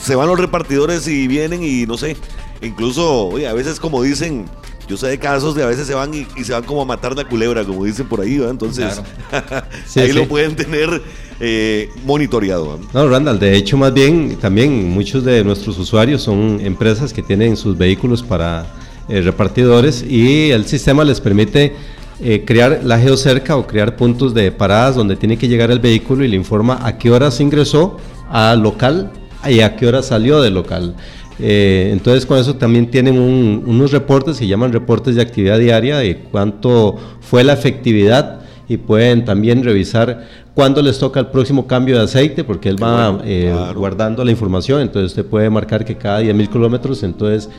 [0.00, 2.16] se van los repartidores y vienen y no sé,
[2.62, 4.46] incluso, oye, a veces como dicen,
[4.90, 7.16] yo sé de casos de a veces se van y, se van como a matar
[7.16, 8.50] la culebra, como dicen por ahí, ¿verdad?
[8.50, 9.00] Entonces,
[9.96, 11.00] ahí lo pueden tener
[11.38, 12.80] eh, monitoreado.
[12.92, 17.56] No, Randall, de hecho, más bien, también muchos de nuestros usuarios son empresas que tienen
[17.56, 18.66] sus vehículos para
[19.08, 21.76] eh, repartidores y el sistema les permite
[22.20, 26.24] eh, crear la geocerca o crear puntos de paradas donde tiene que llegar el vehículo
[26.24, 27.96] y le informa a qué horas ingresó
[28.28, 29.12] al local
[29.48, 30.96] y a qué hora salió del local.
[31.42, 36.96] Entonces con eso también tienen unos reportes, se llaman reportes de actividad diaria, de cuánto
[37.20, 42.44] fue la efectividad y pueden también revisar cuándo les toca el próximo cambio de aceite,
[42.44, 47.02] porque él va eh, guardando la información, entonces usted puede marcar que cada 10.000 kilómetros,
[47.02, 47.50] entonces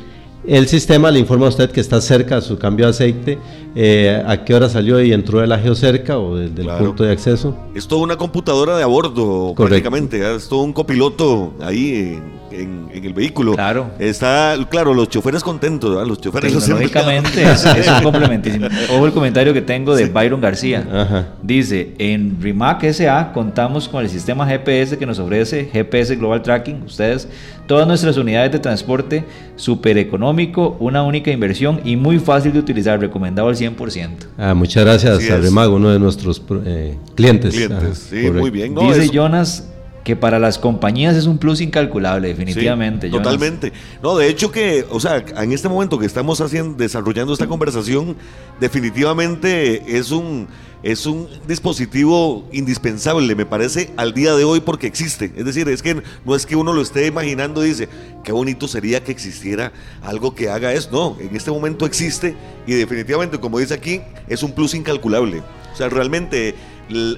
[0.45, 3.37] el sistema le informa a usted que está cerca de su cambio de aceite,
[3.75, 7.55] eh, a qué hora salió y entró de la geocerca o del punto de acceso.
[7.75, 10.35] Es toda una computadora de a bordo, prácticamente, ¿eh?
[10.35, 12.19] es todo un copiloto ahí
[12.51, 13.53] en, el vehículo.
[13.53, 13.91] Claro.
[13.99, 18.67] Está, claro, los choferes contentos, los choferes Tecnológicamente es, es, un complementísimo.
[18.93, 21.27] Ojo el comentario que tengo de Byron García.
[21.41, 26.83] Dice, en Rimac SA contamos con el sistema GPS que nos ofrece GPS Global Tracking.
[26.83, 27.27] Ustedes,
[27.71, 29.23] todas nuestras unidades de transporte,
[29.55, 34.09] súper económico, una única inversión y muy fácil de utilizar, recomendado al 100%.
[34.37, 37.55] Ah, muchas gracias a Rimac, uno de nuestros eh, clientes.
[37.55, 38.75] Clientes, sí, muy bien.
[38.75, 39.70] Dice Jonas
[40.03, 43.09] que para las compañías es un plus incalculable, definitivamente.
[43.09, 43.71] totalmente.
[44.01, 48.15] No, de hecho que, o sea, en este momento que estamos haciendo, desarrollando esta conversación,
[48.59, 50.47] definitivamente es un,
[50.81, 55.31] es un dispositivo indispensable, me parece, al día de hoy porque existe.
[55.35, 57.87] Es decir, es que no es que uno lo esté imaginando y dice,
[58.23, 60.89] qué bonito sería que existiera algo que haga eso.
[60.91, 62.35] No, en este momento existe
[62.65, 65.43] y definitivamente, como dice aquí, es un plus incalculable.
[65.71, 66.55] O sea, realmente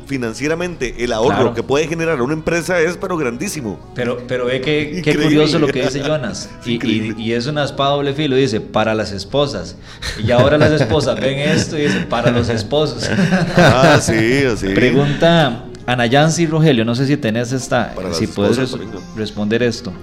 [0.05, 3.79] financieramente el ahorro que puede generar una empresa es pero grandísimo.
[3.95, 6.49] Pero, pero ve que qué curioso lo que dice Jonas.
[6.65, 9.75] y, y, es una espada doble filo, dice, para las esposas.
[10.23, 13.09] Y ahora las esposas ven esto y dicen, para los esposos.
[13.55, 14.67] Ah, sí, así.
[14.69, 18.75] Pregunta Ana Yancy Rogelio, no sé si tenés esta, si puedes
[19.15, 19.93] responder esto.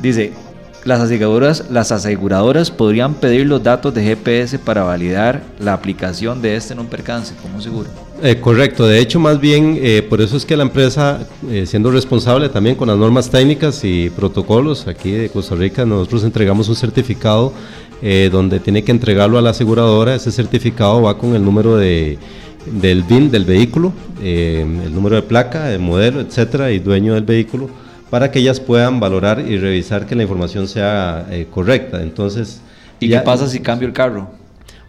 [0.00, 0.32] Dice,
[0.84, 6.56] las aseguradoras, las aseguradoras podrían pedir los datos de GPS para validar la aplicación de
[6.56, 7.88] este en un percance, como seguro.
[8.22, 11.90] Eh, correcto, de hecho más bien eh, por eso es que la empresa, eh, siendo
[11.90, 16.76] responsable también con las normas técnicas y protocolos, aquí de Costa Rica nosotros entregamos un
[16.76, 17.52] certificado
[18.30, 22.18] donde tiene que entregarlo a la aseguradora, ese certificado va con el número de,
[22.66, 27.70] del BIN del vehículo, el número de placa, el modelo, etcétera, y dueño del vehículo,
[28.10, 32.02] para que ellas puedan valorar y revisar que la información sea correcta.
[32.02, 32.60] Entonces,
[33.00, 34.28] ¿y qué pasa si cambio el carro?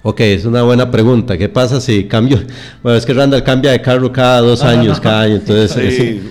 [0.03, 1.38] Ok, es una buena pregunta.
[1.38, 2.39] ¿Qué pasa si cambio?
[2.83, 5.36] Bueno, es que Randall cambia de carro cada dos años, cada año.
[5.36, 6.21] Entonces,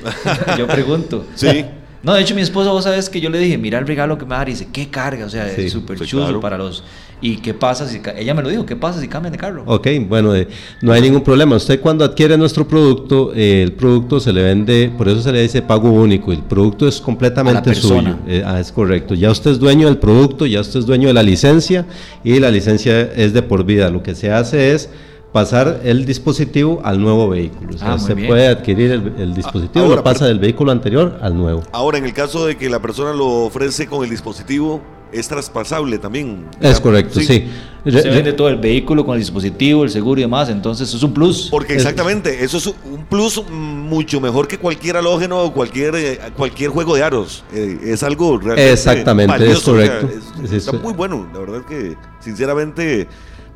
[0.58, 1.26] yo pregunto.
[1.34, 1.64] Sí.
[2.06, 4.24] No, de hecho, mi esposa, vos sabes que yo le dije, mira el regalo que
[4.24, 4.48] me va a dar.
[4.48, 5.26] Y dice, ¿qué carga?
[5.26, 6.84] O sea, es súper chulo para los
[7.20, 9.64] ¿Y qué pasa si ella me lo dijo, qué pasa si cambian de carro?
[9.66, 10.46] Ok, bueno, eh,
[10.82, 11.56] no hay ningún problema.
[11.56, 15.40] Usted cuando adquiere nuestro producto, eh, el producto se le vende, por eso se le
[15.40, 16.30] dice pago único.
[16.30, 18.18] El producto es completamente suyo.
[18.28, 19.14] Eh, ah, es correcto.
[19.14, 21.86] Ya usted es dueño del producto, ya usted es dueño de la licencia
[22.22, 23.88] y la licencia es de por vida.
[23.90, 24.90] Lo que se hace es
[25.36, 27.74] pasar el dispositivo al nuevo vehículo.
[27.74, 31.62] O sea, ah, se puede adquirir el, dispositivo, lo pasa del vehículo anterior al nuevo.
[31.72, 34.80] Ahora, en el caso de que la persona lo ofrece con el dispositivo,
[35.12, 36.46] es traspasable también.
[36.58, 37.50] Es correcto, sí.
[37.84, 41.02] Se vende todo el vehículo con el dispositivo, el seguro y demás, entonces eso es
[41.02, 41.48] un plus.
[41.50, 46.70] Porque exactamente, eso es un plus mucho mejor que cualquier halógeno o cualquier, eh, cualquier
[46.70, 47.44] juego de aros.
[47.52, 50.08] Eh, es algo realmente Exactamente, es correcto.
[50.50, 53.06] está muy bueno, la verdad que sinceramente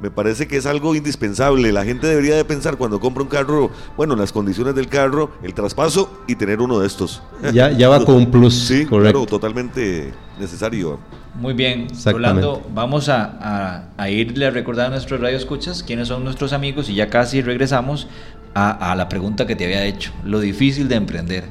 [0.01, 1.73] me parece que es algo indispensable.
[1.73, 5.55] La gente debería de pensar cuando compra un carro, bueno, las condiciones del carro, el
[5.55, 7.23] traspaso y tener uno de estos.
[7.53, 8.55] Ya, ya va con un plus.
[8.55, 9.21] Sí, correcto.
[9.21, 10.99] claro, totalmente necesario.
[11.35, 16.53] Muy bien, Rolando, vamos a, a, irle a recordar a nuestros radioescuchas quiénes son nuestros
[16.53, 18.09] amigos y ya casi regresamos
[18.55, 21.45] a, a la pregunta que te había hecho, lo difícil de emprender.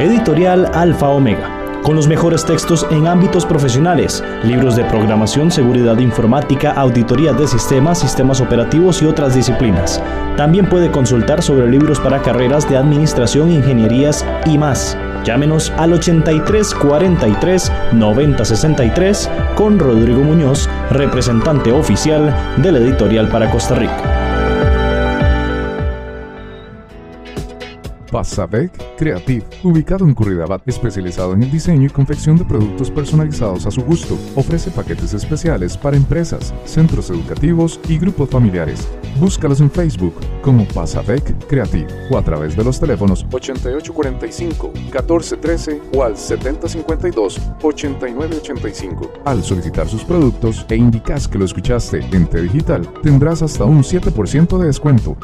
[0.00, 6.72] Editorial Alfa Omega con los mejores textos en ámbitos profesionales, libros de programación, seguridad informática,
[6.72, 10.02] auditoría de sistemas, sistemas operativos y otras disciplinas.
[10.36, 14.96] También puede consultar sobre libros para carreras de administración, ingenierías y más.
[15.24, 23.50] Llámenos al 83 43 90 63 con Rodrigo Muñoz, representante oficial de la editorial para
[23.50, 24.23] Costa Rica.
[28.14, 33.72] Pasadec Creative, ubicado en Curridabat, especializado en el diseño y confección de productos personalizados a
[33.72, 34.16] su gusto.
[34.36, 38.86] Ofrece paquetes especiales para empresas, centros educativos y grupos familiares.
[39.18, 46.14] Búscalos en Facebook como Pasadec Creative o a través de los teléfonos 8845-1413 o al
[46.14, 49.10] 7052-8985.
[49.24, 53.82] Al solicitar sus productos e indicas que lo escuchaste en T Digital, tendrás hasta un
[53.82, 55.16] 7% de descuento.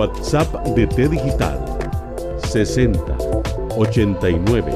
[0.00, 1.58] WhatsApp de T Digital
[2.48, 3.18] 60
[3.76, 4.72] 89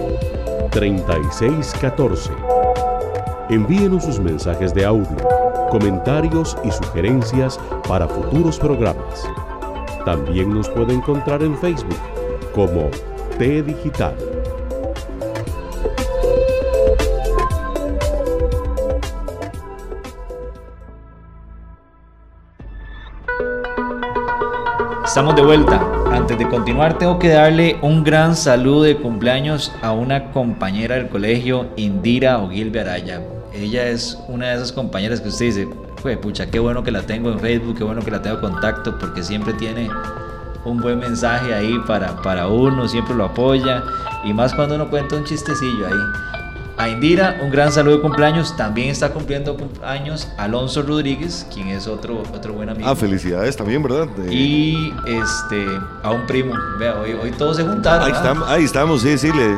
[0.71, 2.31] 36 14.
[3.49, 5.17] Envíenos sus mensajes de audio,
[5.71, 7.59] comentarios y sugerencias
[7.89, 9.27] para futuros programas.
[10.05, 11.97] También nos puede encontrar en Facebook
[12.55, 12.91] como
[13.39, 14.34] T Digital.
[25.15, 25.81] Estamos de vuelta.
[26.11, 31.09] Antes de continuar, tengo que darle un gran saludo de cumpleaños a una compañera del
[31.09, 33.23] colegio, Indira Ogilvia Araya.
[33.53, 35.69] Ella es una de esas compañeras que usted dice,
[36.03, 38.43] fue pucha, qué bueno que la tengo en Facebook, qué bueno que la tengo en
[38.43, 39.89] contacto, porque siempre tiene
[40.65, 43.85] un buen mensaje ahí para, para uno, siempre lo apoya,
[44.25, 46.34] y más cuando uno cuenta un chistecillo ahí.
[46.77, 48.57] A Indira, un gran saludo de cumpleaños.
[48.57, 52.89] También está cumpliendo años Alonso Rodríguez, quien es otro, otro buen amigo.
[52.89, 54.09] Ah, felicidades también, ¿verdad?
[54.29, 55.67] Y este,
[56.03, 56.53] a un primo.
[56.81, 58.07] Vea, hoy, hoy todos se juntaron.
[58.07, 59.31] Ahí, estamos, ahí estamos, sí, sí.
[59.33, 59.57] Le,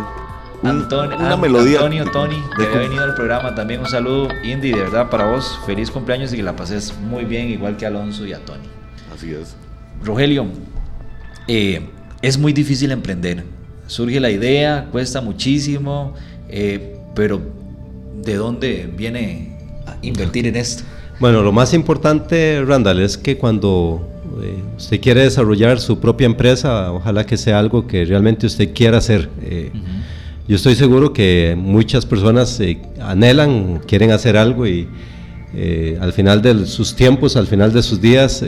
[0.62, 1.78] una melodía.
[1.78, 3.54] Antonio, Tony, que ha venido al programa.
[3.54, 5.58] También un saludo, Indy, de verdad, para vos.
[5.64, 8.68] Feliz cumpleaños y que la pases muy bien, igual que Alonso y a Tony.
[9.14, 9.56] Así es.
[10.04, 10.46] Rogelio,
[11.48, 11.88] eh,
[12.20, 13.44] es muy difícil emprender.
[13.86, 16.14] Surge la idea, cuesta muchísimo.
[16.48, 17.40] Eh, pero
[18.22, 20.84] ¿de dónde viene a invertir en esto?
[21.18, 24.06] Bueno, lo más importante, Randall, es que cuando
[24.42, 28.98] eh, usted quiere desarrollar su propia empresa, ojalá que sea algo que realmente usted quiera
[28.98, 29.30] hacer.
[29.42, 29.72] Eh,
[30.46, 34.86] yo estoy seguro que muchas personas eh, anhelan, quieren hacer algo y
[36.02, 38.44] al final de sus tiempos, al final de sus días,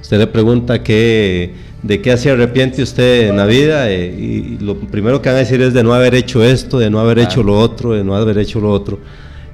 [0.00, 1.52] usted le pregunta qué
[1.86, 5.40] de qué se arrepiente usted en la vida eh, y lo primero que van a
[5.40, 8.14] decir es de no haber hecho esto, de no haber hecho lo otro, de no
[8.16, 8.98] haber hecho lo otro.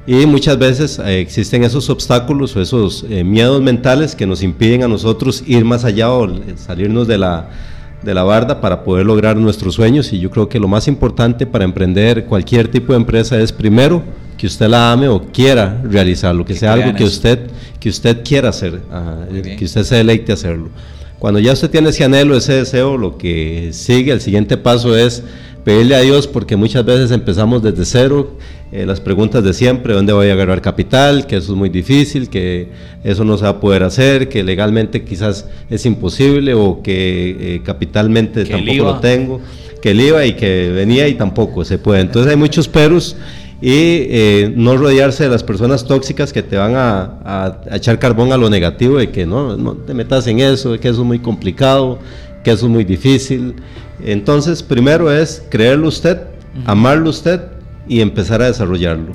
[0.06, 4.82] Y muchas veces eh, existen esos obstáculos o esos eh, miedos mentales que nos impiden
[4.82, 7.50] a nosotros ir más allá o salirnos de la,
[8.02, 10.12] de la barda para poder lograr nuestros sueños.
[10.12, 14.02] Y yo creo que lo más importante para emprender cualquier tipo de empresa es primero
[14.38, 18.48] que usted la ame o quiera realizarlo, que, sea algo que usted, que usted quiera
[18.48, 18.80] hacer,
[19.56, 20.70] que usted se deleite hacerlo.
[21.22, 25.22] Cuando ya usted tiene ese anhelo, ese deseo, lo que sigue, el siguiente paso es
[25.62, 28.36] pedirle a Dios, porque muchas veces empezamos desde cero,
[28.72, 31.28] eh, las preguntas de siempre, ¿dónde voy a agarrar capital?
[31.28, 32.70] Que eso es muy difícil, que
[33.04, 37.60] eso no se va a poder hacer, que legalmente quizás es imposible o que eh,
[37.64, 39.40] capitalmente tampoco lo tengo,
[39.80, 42.00] que el IVA y que venía y tampoco se puede.
[42.00, 43.14] Entonces hay muchos perus
[43.62, 48.36] y eh, no rodearse de las personas tóxicas que te van a, echar carbón a
[48.36, 51.20] lo negativo de que no, no te metas en eso, de que eso es muy
[51.20, 52.00] complicado,
[52.42, 53.54] que eso es muy difícil.
[54.04, 56.22] Entonces, primero es creerlo usted,
[56.66, 57.40] amarlo usted
[57.86, 59.12] y empezar a desarrollarlo.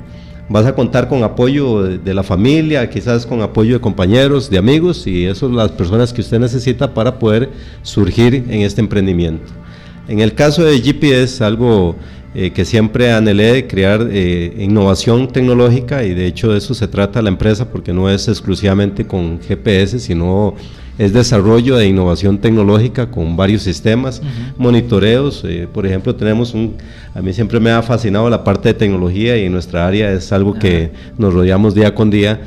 [0.48, 5.06] Vas a contar con apoyo de, la familia, quizás con apoyo de compañeros, de amigos,
[5.06, 7.50] y eso son las personas que usted necesita para poder
[7.82, 9.52] surgir en este emprendimiento.
[10.08, 11.96] En el caso de GPS, algo
[12.34, 16.86] eh, que siempre anhelé de crear eh, innovación tecnológica y de hecho de eso se
[16.86, 20.54] trata la empresa porque no es exclusivamente con GPS, sino
[20.98, 24.20] es desarrollo de innovación tecnológica con varios sistemas,
[24.58, 26.74] monitoreos, eh, por ejemplo tenemos un,
[27.14, 30.30] a mí siempre me ha fascinado la parte de tecnología y en nuestra área es
[30.30, 32.42] algo que nos rodeamos día con día.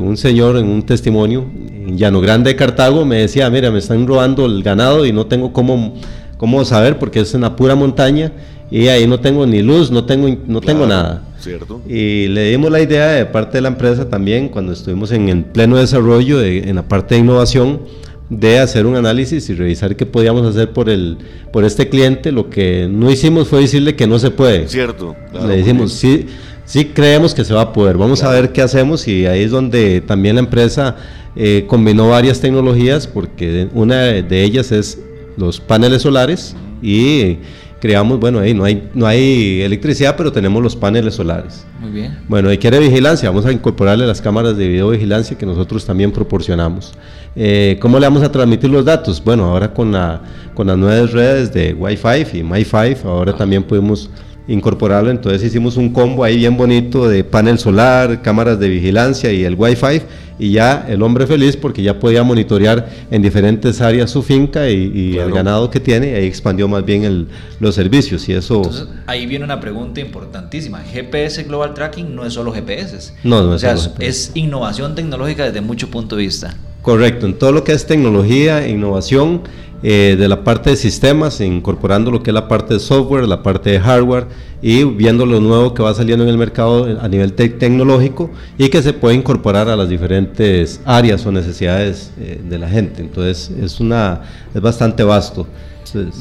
[0.00, 1.44] un señor en un testimonio
[1.86, 5.26] en Llano Grande de Cartago me decía, mira, me están robando el ganado y no
[5.26, 5.94] tengo cómo,
[6.38, 8.32] cómo saber porque es en la pura montaña
[8.70, 11.24] y ahí no tengo ni luz, no tengo, no tengo nada.
[11.40, 11.80] Cierto.
[11.88, 15.44] Y le dimos la idea de parte de la empresa también, cuando estuvimos en el
[15.44, 17.80] pleno desarrollo, en la parte de innovación,
[18.28, 21.18] de hacer un análisis y revisar qué podíamos hacer por el
[21.52, 22.30] por este cliente.
[22.30, 24.68] Lo que no hicimos fue decirle que no se puede.
[24.68, 25.16] Cierto.
[25.46, 26.26] le dijimos, sí,
[26.64, 29.50] sí creemos que se va a poder, vamos a ver qué hacemos y ahí es
[29.50, 30.96] donde también la empresa
[31.34, 35.00] eh, combinó varias tecnologías, porque una de ellas es
[35.36, 37.38] los paneles solares y
[37.80, 41.66] creamos, bueno, ahí no hay, no hay electricidad, pero tenemos los paneles solares.
[41.80, 42.18] Muy bien.
[42.28, 46.92] Bueno, y quiere vigilancia, vamos a incorporarle las cámaras de videovigilancia que nosotros también proporcionamos.
[47.34, 49.22] Eh, ¿Cómo le vamos a transmitir los datos?
[49.24, 50.20] Bueno, ahora con, la,
[50.54, 54.10] con las nuevas redes de Wi-Fi y MiFi, ahora también podemos
[54.50, 59.44] incorporarlo, entonces hicimos un combo ahí bien bonito de panel solar, cámaras de vigilancia y
[59.44, 60.02] el Wi-Fi.
[60.40, 65.18] Y ya el hombre feliz porque ya podía monitorear en diferentes áreas su finca y,
[65.18, 67.28] el ganado que tiene y ahí expandió más bien
[67.60, 68.26] los servicios.
[68.26, 68.56] Y eso...
[68.56, 73.54] Entonces ahí viene una pregunta importantísima, GPS Global Tracking no es solo GPS, no, no
[73.54, 76.56] es o sea, es innovación tecnológica desde mucho punto de vista.
[76.82, 79.42] Correcto, en todo lo que es tecnología, innovación,
[79.82, 83.42] eh, de la parte de sistemas, incorporando lo que es la parte de software, la
[83.42, 84.26] parte de hardware
[84.60, 88.82] y viendo lo nuevo que va saliendo en el mercado a nivel tecnológico y que
[88.82, 93.00] se puede incorporar a las diferentes áreas o necesidades eh, de la gente.
[93.00, 94.20] Entonces es, una,
[94.54, 95.46] es bastante vasto.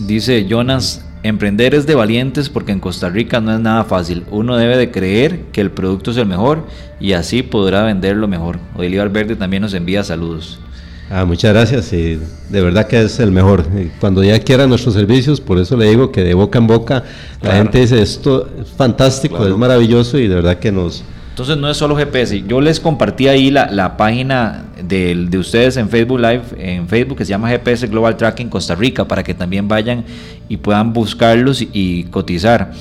[0.07, 4.23] Dice Jonas, emprender es de valientes porque en Costa Rica no es nada fácil.
[4.31, 6.65] Uno debe de creer que el producto es el mejor
[6.99, 8.59] y así podrá venderlo mejor.
[8.75, 10.59] Odilivar Verde también nos envía saludos.
[11.11, 13.65] Ah, muchas gracias y de verdad que es el mejor.
[13.99, 17.03] Cuando ya quieran nuestros servicios, por eso le digo que de boca en boca
[17.41, 21.03] la gente dice esto es fantástico, es maravilloso y de verdad que nos...
[21.39, 25.77] Entonces no es solo GPS, yo les compartí ahí la, la página de, de, ustedes
[25.77, 29.33] en Facebook Live, en Facebook que se llama GPS Global Tracking Costa Rica, para que
[29.33, 30.03] también vayan
[30.49, 32.73] y puedan buscarlos y, cotizar.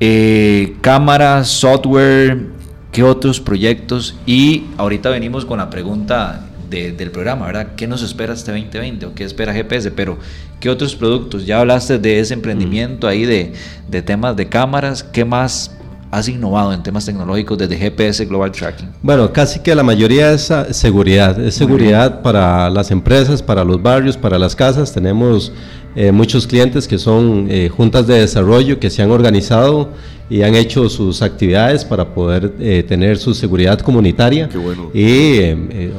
[0.00, 2.46] Eh, cámaras, software,
[2.92, 4.16] ¿qué otros proyectos?
[4.24, 7.74] Y ahorita venimos con la pregunta del programa, ¿verdad?
[7.76, 9.90] ¿Qué nos espera este 2020 o qué espera GPS?
[9.90, 10.18] Pero,
[10.60, 11.44] ¿qué otros productos?
[11.44, 13.52] Ya hablaste de ese emprendimiento ahí de,
[13.86, 15.76] de temas de cámaras, ¿qué más
[16.16, 18.88] has innovado en temas tecnológicos desde GPS Global Tracking?
[19.02, 23.82] Bueno, casi que la mayoría es ah, seguridad, es seguridad para las empresas, para los
[23.82, 24.94] barrios, para las casas.
[24.94, 25.52] Tenemos
[25.94, 29.90] eh, muchos clientes que son eh, juntas de desarrollo que se han organizado
[30.30, 34.48] y han hecho sus actividades para poder eh, tener su seguridad comunitaria.
[34.94, 35.40] Y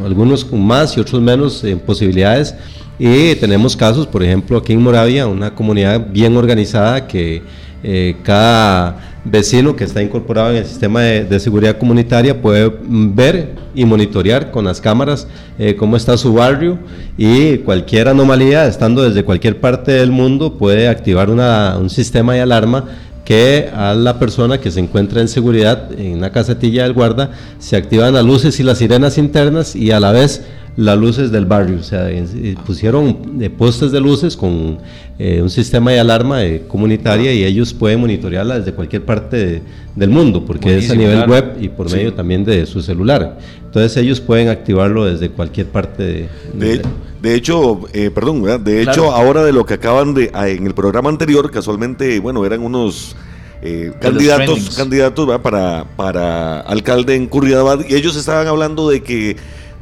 [0.04, 2.56] algunos con más y otros menos posibilidades.
[2.98, 7.44] Y tenemos casos, por ejemplo, aquí en Moravia, una comunidad bien organizada que
[8.24, 8.98] cada
[9.32, 14.66] vecino que está incorporado en el sistema de, seguridad comunitaria puede ver y monitorear con
[14.66, 15.28] las cámaras
[15.60, 16.80] eh, cómo está su barrio
[17.18, 22.86] y cualquier anomalía, estando desde cualquier parte del mundo, puede activar un sistema de alarma
[23.26, 27.76] que a la persona que se encuentra en seguridad en una casetilla del guarda se
[27.76, 30.46] activan las luces y las sirenas internas y a la vez
[30.78, 32.08] las luces del barrio, o sea,
[32.66, 34.78] pusieron eh, postes de luces con
[35.18, 39.64] eh, un sistema de alarma eh, comunitaria y ellos pueden monitorearla desde cualquier parte
[39.96, 43.40] del mundo, porque es a nivel web y por medio también de su celular.
[43.66, 46.82] Entonces ellos pueden activarlo desde cualquier parte de...
[47.22, 47.82] de, hecho,
[48.14, 52.20] perdón, de hecho ahora de lo que acaban de, ah, en el programa anterior, casualmente,
[52.20, 53.16] bueno, eran unos
[53.64, 59.36] eh, candidatos, candidatos para, para alcalde en Curridabat y ellos estaban hablando de que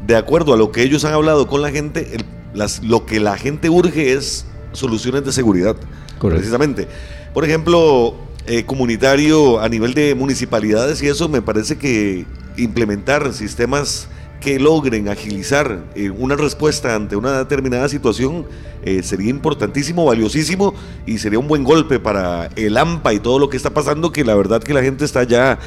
[0.06, 2.18] de acuerdo a lo que ellos han hablado con la gente,
[2.54, 5.76] las, lo que la gente urge es soluciones de seguridad,
[6.20, 6.88] precisamente.
[7.34, 8.16] Por ejemplo,
[8.48, 12.26] eh, comunitario a nivel de municipalidades y eso me parece que
[12.58, 14.08] implementar sistemas
[14.40, 18.46] que logren agilizar eh, una respuesta ante una determinada situación
[18.84, 20.76] eh, sería importantísimo, valiosísimo
[21.08, 24.24] y sería un buen golpe para el AMPA y todo lo que está pasando, que
[24.24, 25.58] la verdad que la gente está ya,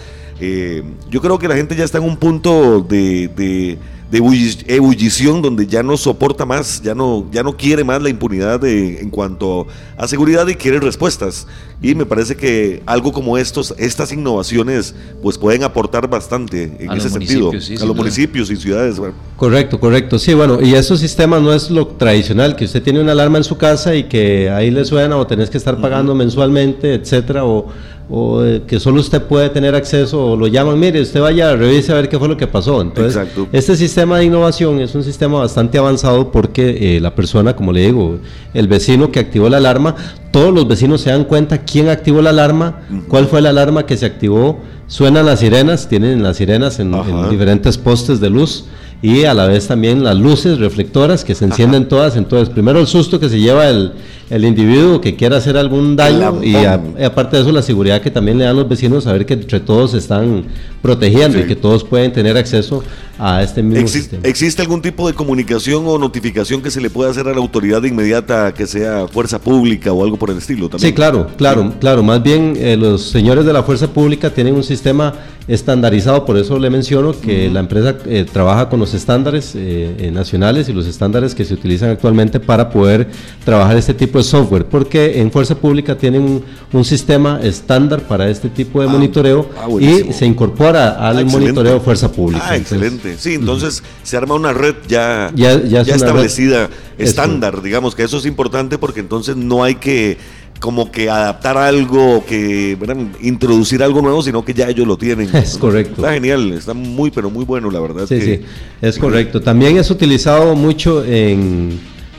[1.11, 3.77] yo creo que la gente ya está en un punto de de
[4.11, 9.01] ebullición donde ya no soporta más, ya no, ya no quiere más la impunidad de,
[9.01, 11.47] en cuanto a seguridad y quiere respuestas.
[11.81, 17.11] Y me parece que algo como estos, estas innovaciones, pues pueden aportar bastante en ese
[17.11, 19.01] sentido a los municipios y ciudades.
[19.37, 20.19] Correcto, correcto.
[20.19, 23.45] Sí, bueno, y esos sistemas no es lo tradicional, que usted tiene una alarma en
[23.45, 27.69] su casa y que ahí le suena o tenés que estar pagando mensualmente, etcétera, o
[28.11, 31.93] o eh, que solo usted puede tener acceso o lo llaman, mire, usted vaya, revise
[31.93, 32.81] a ver qué fue lo que pasó.
[32.81, 33.21] Entonces,
[33.53, 37.83] este sistema de innovación es un sistema bastante avanzado porque eh, la persona, como le
[37.83, 38.19] digo,
[38.55, 39.95] el vecino que activó la alarma,
[40.31, 43.97] todos los vecinos se dan cuenta quién activó la alarma, cuál fue la alarma que
[43.97, 46.93] se activó, suenan las sirenas, tienen las sirenas en
[47.31, 48.65] diferentes postes de luz
[49.01, 52.17] y a la vez también las luces reflectoras que se encienden todas.
[52.17, 53.93] Entonces, primero el susto que se lleva el,
[54.31, 58.39] el individuo que quiera hacer algún daño y, aparte de eso la seguridad que también
[58.39, 60.45] le dan los vecinos, saber que entre todos se están
[60.83, 62.83] protegiendo y que todos pueden tener acceso
[63.19, 64.23] a este mismo sistema.
[64.25, 67.83] ¿Existe algún tipo de comunicación o notificación que se le pueda hacer a la autoridad
[67.83, 70.69] inmediata, que sea fuerza pública o algo por el estilo?
[70.69, 70.91] También?
[70.91, 72.03] Sí, claro, claro, claro.
[72.03, 75.15] Más bien eh, los señores de la fuerza pública tienen un sistema
[75.49, 80.69] estandarizado, por eso le menciono que la empresa eh, trabaja con los estándares eh, nacionales
[80.69, 83.09] y los estándares que se utilizan actualmente para poder
[83.45, 86.43] trabajar este tipo de software, porque en fuerza pública tienen
[86.73, 91.75] un, sistema estándar para este tipo de ah, monitoreo ah, y se incorpora al monitoreo
[91.75, 92.45] de fuerza pública.
[92.51, 93.08] Ah, excelente.
[93.17, 98.79] Sí, entonces se arma una red ya, ya, establecida, estándar, digamos que eso es importante
[98.79, 100.19] porque entonces no hay que
[100.61, 102.77] como que adaptar algo, que
[103.21, 105.29] introducir algo nuevo, sino que ya ellos lo tienen.
[105.35, 106.03] Es correcto.
[106.03, 108.07] Está genial, está muy, pero muy bueno, la verdad.
[108.07, 108.41] Sí, sí,
[108.83, 109.41] es correcto.
[109.41, 111.79] También es utilizado mucho en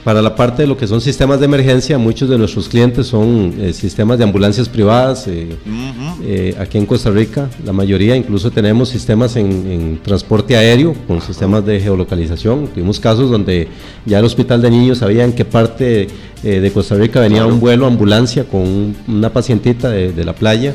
[0.09, 3.53] para la parte de lo que son sistemas de emergencia, muchos de nuestros clientes son
[3.59, 5.27] eh, sistemas de ambulancias privadas.
[5.27, 5.49] Eh,
[6.23, 11.63] eh, aquí en Costa Rica, la mayoría, incluso tenemos sistemas en, transporte aéreo con sistemas
[11.63, 12.69] de geolocalización.
[12.69, 13.67] Tuvimos casos donde
[14.03, 16.07] ya el hospital de niños sabía en qué parte
[16.41, 20.73] de Costa Rica venía un vuelo ambulancia con una pacientita de, la playa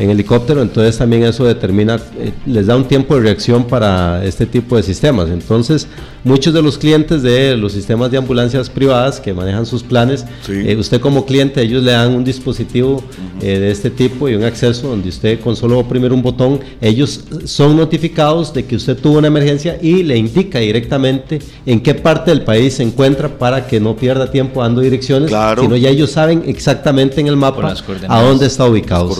[0.00, 0.60] en helicóptero.
[0.60, 2.00] Entonces también eso determina,
[2.44, 5.30] les da un tiempo de reacción para este tipo de sistemas.
[5.30, 5.86] Entonces,
[6.24, 10.76] muchos de los clientes de los sistemas de ambulancias privadas que manejan sus planes, eh,
[10.78, 13.02] usted como cliente, ellos le dan un dispositivo
[13.40, 17.24] eh, de este tipo y un acceso donde usted con solo oprimir un botón, ellos
[17.44, 22.30] son notificados de que usted tuvo una emergencia y le indica directamente en qué parte
[22.30, 26.42] del país se encuentra para que no pierda tiempo dando direcciones, sino ya ellos saben
[26.46, 27.74] exactamente en el mapa
[28.08, 29.14] a dónde está ubicado.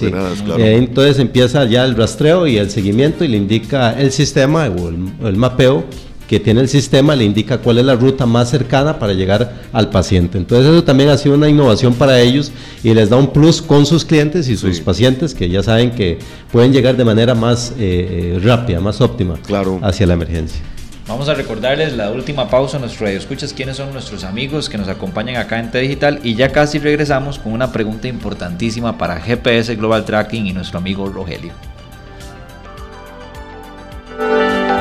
[0.58, 5.28] Eh, entonces empieza ya el rastreo y el seguimiento y le indica el sistema o
[5.28, 5.84] el mapeo
[6.28, 9.90] que tiene el sistema le indica cuál es la ruta más cercana para llegar al
[9.90, 10.38] paciente.
[10.38, 12.52] Entonces eso también ha sido una innovación para ellos
[12.82, 16.18] y les da un plus con sus clientes y sus pacientes que ya saben que
[16.50, 19.78] pueden llegar de manera más eh, eh, rápida, más óptima claro.
[19.82, 20.60] hacia la emergencia.
[21.06, 24.88] Vamos a recordarles la última pausa nuestro radio escuchas quiénes son nuestros amigos que nos
[24.88, 29.76] acompañan acá en T Digital y ya casi regresamos con una pregunta importantísima para GPS
[29.76, 31.52] Global Tracking y nuestro amigo Rogelio.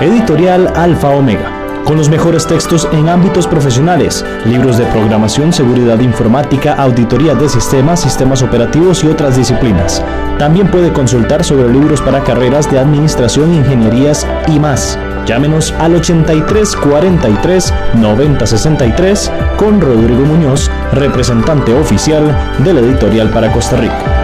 [0.01, 1.59] Editorial Alfa Omega.
[1.85, 8.01] Con los mejores textos en ámbitos profesionales, libros de programación, seguridad informática, auditoría de sistemas,
[8.01, 10.03] sistemas operativos y otras disciplinas.
[10.39, 14.97] También puede consultar sobre libros para carreras de administración, ingenierías y más.
[15.25, 23.51] Llámenos al 83 43 90 63 con Rodrigo Muñoz, representante oficial de la editorial para
[23.51, 24.22] Costa Rica.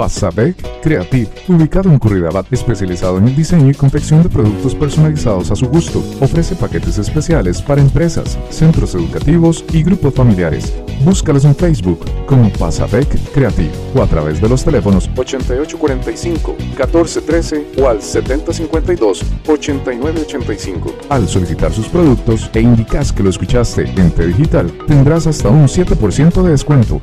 [0.00, 5.56] Pasabec Creative, ubicado en Curridabat, especializado en el diseño y confección de productos personalizados a
[5.56, 6.02] su gusto.
[6.22, 10.72] Ofrece paquetes especiales para empresas, centros educativos y grupos familiares.
[11.04, 17.98] Búscalos en Facebook como Pasabec Creative o a través de los teléfonos 8845-1413 o al
[17.98, 20.94] 7052-8985.
[21.10, 25.66] Al solicitar sus productos e indicas que lo escuchaste en T Digital, tendrás hasta un
[25.66, 27.02] 7% de descuento.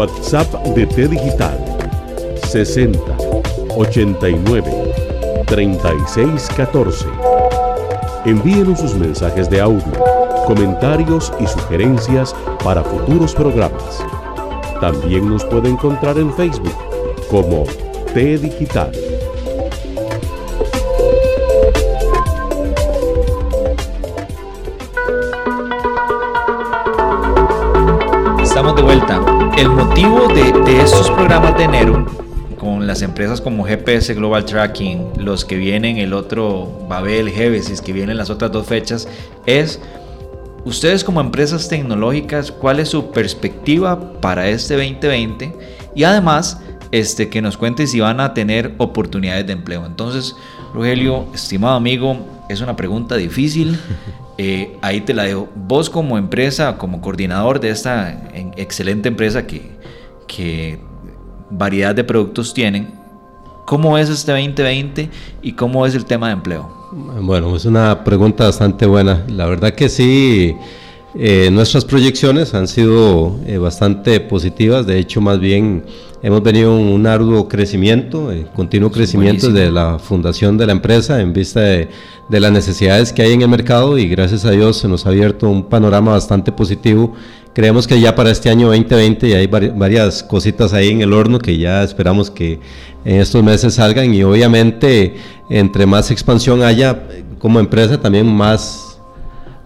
[0.00, 1.58] WhatsApp de T Digital
[2.48, 2.98] 60
[3.76, 4.64] 89
[5.46, 7.06] 36 14.
[8.24, 9.92] Envíenos sus mensajes de audio
[10.46, 12.34] comentarios y sugerencias
[12.64, 14.02] para futuros programas.
[14.80, 16.74] También nos puede encontrar en Facebook
[17.30, 17.64] como
[18.14, 19.09] T Digital.
[29.60, 32.06] El motivo de, estos programas de enero
[32.58, 37.92] con las empresas como GPS Global Tracking, los que vienen el otro Babel, Genesis, que
[37.92, 39.06] vienen las otras dos fechas,
[39.44, 39.78] es
[40.64, 45.52] Ustedes como empresas tecnológicas, ¿cuál es su perspectiva para este 2020?
[45.94, 49.84] Y además, este, que nos cuente si van a tener oportunidades de empleo.
[49.84, 50.36] Entonces,
[50.74, 52.16] Rogelio, estimado amigo,
[52.48, 53.78] es una pregunta difícil.
[54.42, 55.50] Eh, ahí te la dejo.
[55.54, 59.60] Vos como empresa, como coordinador de esta excelente empresa que,
[60.26, 60.80] que
[61.50, 62.88] variedad de productos tienen,
[63.66, 65.10] ¿cómo es este 2020
[65.42, 66.80] y cómo es el tema de empleo?
[67.20, 69.24] Bueno, es una pregunta bastante buena.
[69.28, 70.56] La verdad que sí,
[71.14, 74.86] eh, nuestras proyecciones han sido eh, bastante positivas.
[74.86, 75.84] De hecho, más bien
[76.22, 81.32] hemos venido un arduo crecimiento, eh, continuo crecimiento de la fundación de la empresa en
[81.32, 81.88] vista de,
[82.28, 85.10] de, las necesidades que hay en el mercado y gracias a Dios se nos ha
[85.10, 87.14] abierto un panorama bastante positivo.
[87.52, 91.38] Creemos que ya para este año 2020 ya hay varias cositas ahí en el horno
[91.38, 92.60] que ya esperamos que
[93.04, 95.16] en estos meses salgan y obviamente
[95.48, 97.02] entre más expansión haya
[97.40, 99.00] como empresa también más,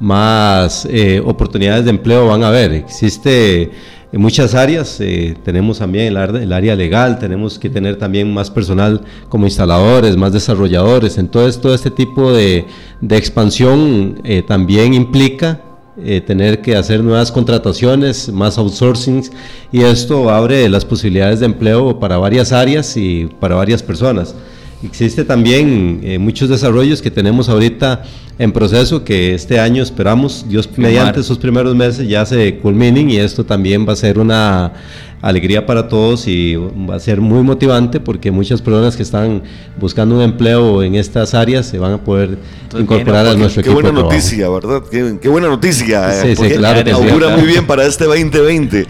[0.01, 2.73] más eh, oportunidades de empleo van a haber.
[2.73, 3.71] Existe
[4.15, 9.01] en muchas áreas, eh, tenemos también el, área legal, tenemos que tener también más personal
[9.29, 12.65] como instaladores, más desarrolladores, entonces todo este tipo de,
[13.11, 15.63] expansión eh, también implica
[16.01, 19.25] eh, tener que hacer nuevas contrataciones, más outsourcing
[19.73, 24.37] y esto abre las posibilidades de empleo para varias áreas y para varias personas.
[24.85, 28.03] Existe también eh, muchos desarrollos que tenemos ahorita
[28.39, 33.17] en proceso que este año esperamos, Dios mediante esos primeros meses ya se culminen y
[33.17, 34.73] esto también va a ser una
[35.23, 39.43] alegría para todos y va a ser muy motivante porque muchas personas que están
[39.81, 42.37] buscando un empleo en estas áreas se van a poder
[42.79, 43.77] incorporar a nuestro equipo.
[43.77, 44.83] Qué buena noticia, ¿verdad?
[44.91, 46.13] Qué, buena noticia.
[46.23, 48.87] Sí, sí, claro augura muy bien para este 2020.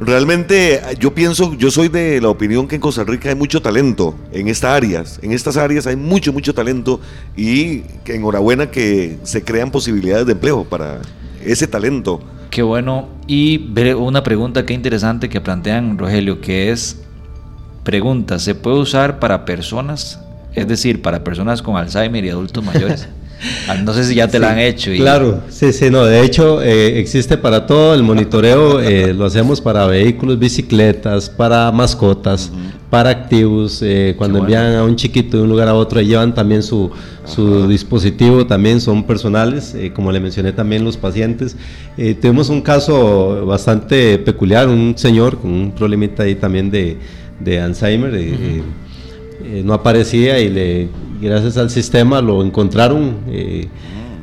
[0.00, 4.14] Realmente yo pienso, yo soy de la opinión que en Costa Rica hay mucho talento
[4.32, 7.00] en estas áreas, en estas áreas hay mucho, mucho talento
[7.36, 11.00] y que enhorabuena que se crean posibilidades de empleo para
[11.44, 12.20] ese talento.
[12.50, 13.08] Qué bueno.
[13.26, 17.00] Y una pregunta que interesante que plantean, Rogelio, que es,
[17.82, 20.20] pregunta, ¿se puede usar para personas?
[20.54, 23.08] Es decir, para personas con Alzheimer y adultos mayores.
[23.68, 24.90] Ah, no sé si ya te la han hecho.
[24.96, 29.60] Claro, sí, sí, no, de hecho eh, existe para todo, el monitoreo eh, lo hacemos
[29.60, 32.50] para vehículos, bicicletas, para mascotas,
[32.90, 36.62] para activos, eh, cuando envían a un chiquito de un lugar a otro, llevan también
[36.62, 36.90] su,
[37.24, 41.56] su dispositivo, también son personales, como le mencioné también los pacientes.
[42.20, 46.96] tuvimos un caso bastante peculiar, un señor con un problemita ahí también de,
[47.38, 48.12] de Alzheimer.
[49.44, 50.88] Eh, no aparecía y le,
[51.20, 53.16] gracias al sistema lo encontraron.
[53.28, 53.68] Eh,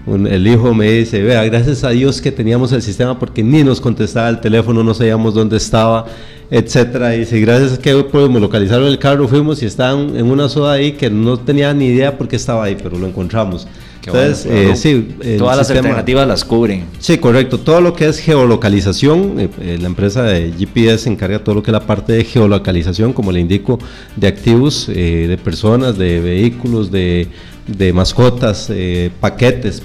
[0.07, 3.81] el hijo me dice, vea, gracias a Dios que teníamos el sistema porque ni nos
[3.81, 6.05] contestaba el teléfono, no sabíamos dónde estaba,
[6.51, 7.15] etcétera.
[7.15, 10.73] Y dice, gracias a que podemos localizaron el carro, fuimos y estaban en una zona
[10.73, 13.67] ahí que no tenía ni idea por qué estaba ahí, pero lo encontramos.
[14.07, 16.85] Entonces, eh, sí, todas las alternativas las cubren.
[16.99, 17.59] Sí, correcto.
[17.59, 21.63] Todo lo que es geolocalización, eh, eh, la empresa de GPS se encarga todo lo
[21.63, 23.79] que es la parte de geolocalización, como le indico,
[24.15, 27.27] de activos, de personas, de vehículos, de,
[27.93, 28.71] mascotas,
[29.19, 29.81] paquetes,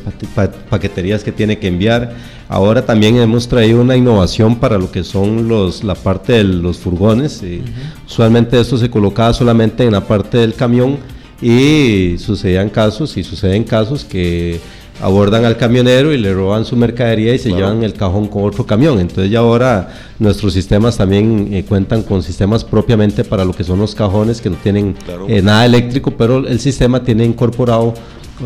[0.68, 2.14] paqueterías que tiene que enviar.
[2.49, 6.79] Ahora también hemos traído una innovación para lo que son los, la parte de los
[6.79, 7.43] furgones.
[8.07, 10.99] Usualmente esto se colocaba solamente en la parte del camión
[11.43, 14.61] y sucedían casos y suceden casos que
[15.03, 18.66] abordan al camionero y le roban su mercadería y se llevan el cajón con otro
[18.66, 19.01] camión.
[19.01, 19.88] Entonces ya ahora
[20.18, 24.51] nuestros sistemas también eh, cuentan con sistemas propiamente para lo que son los cajones que
[24.51, 24.95] no tienen
[25.28, 27.95] eh, nada eléctrico, pero el sistema tiene incorporado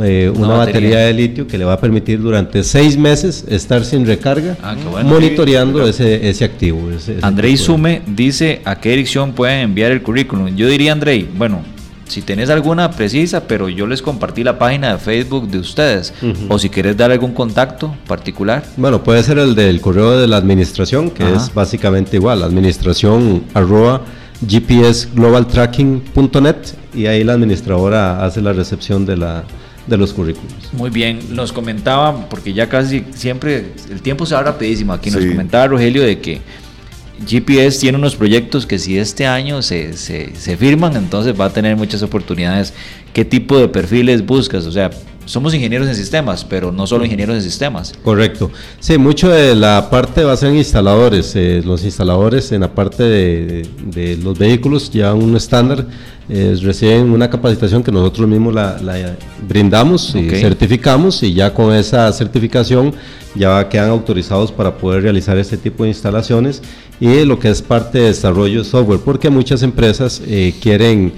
[0.03, 1.01] eh, una, batería.
[1.01, 4.75] de litio que le va a permitir durante seis meses estar sin recarga, ah,
[5.05, 6.91] monitoreando ese, ese activo.
[6.91, 10.57] Ese, Andrei Sume dice a qué dirección pueden enviar el currículum.
[10.57, 11.63] Yo diría, Andrei, bueno,
[12.07, 16.13] si tenés alguna precisa, pero yo les compartí la página de Facebook de ustedes.
[16.49, 18.65] O si quieres dar algún contacto particular.
[18.77, 24.03] Bueno, puede ser el del correo de la administración, que es básicamente igual, administración arroba
[24.41, 26.57] gpsglobaltracking.net
[26.95, 29.45] y ahí la administradora hace la recepción de la
[29.87, 30.53] de los currículos.
[30.73, 35.25] Muy bien, nos comentaba, porque ya casi siempre, el tiempo se va rapidísimo aquí, nos
[35.25, 36.41] comentaba Rogelio de que
[37.27, 41.77] GPS tiene unos proyectos que si este año se, se, firman, entonces va a tener
[41.77, 42.75] muchas oportunidades.
[43.13, 44.67] ¿Qué tipo de perfiles buscas?
[44.67, 44.91] O sea,
[45.27, 47.95] somos ingenieros en sistemas, pero no solo ingenieros en sistemas.
[48.03, 48.51] Correcto.
[48.81, 51.35] Sí, mucho de la parte va a ser instaladores.
[51.37, 55.87] Eh, los instaladores en la parte de, los vehículos ya un estándar
[56.29, 59.17] eh, reciben una capacitación que nosotros mismos la,
[59.47, 62.95] brindamos y certificamos y ya con esa certificación
[63.35, 66.63] ya quedan autorizados para poder realizar este tipo de instalaciones
[67.01, 71.13] y lo que es parte de desarrollo de software, porque muchas empresas eh, quieren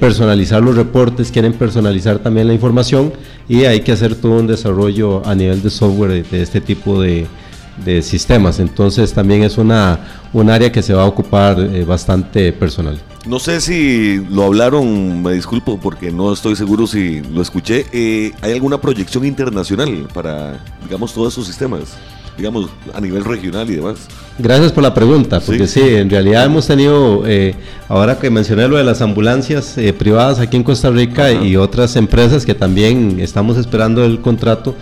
[0.00, 3.12] personalizar los reportes, quieren personalizar también la información
[3.48, 7.26] y hay que hacer todo un desarrollo a nivel de software de, este tipo de,
[8.02, 8.58] sistemas.
[8.58, 10.00] Entonces también es una,
[10.32, 12.98] un área que se va a ocupar eh, bastante personal.
[13.26, 17.84] No sé si lo hablaron, me disculpo porque no estoy seguro si lo escuché.
[18.40, 21.96] ¿Hay alguna proyección internacional para, digamos, todos esos sistemas?
[22.36, 24.08] Digamos, a nivel regional y demás.
[24.38, 27.54] Gracias por la pregunta, porque sí, en realidad hemos tenido, eh,
[27.88, 31.96] ahora que mencioné lo de las ambulancias eh, privadas aquí en Costa Rica y otras
[31.96, 34.74] empresas que también estamos esperando el contrato,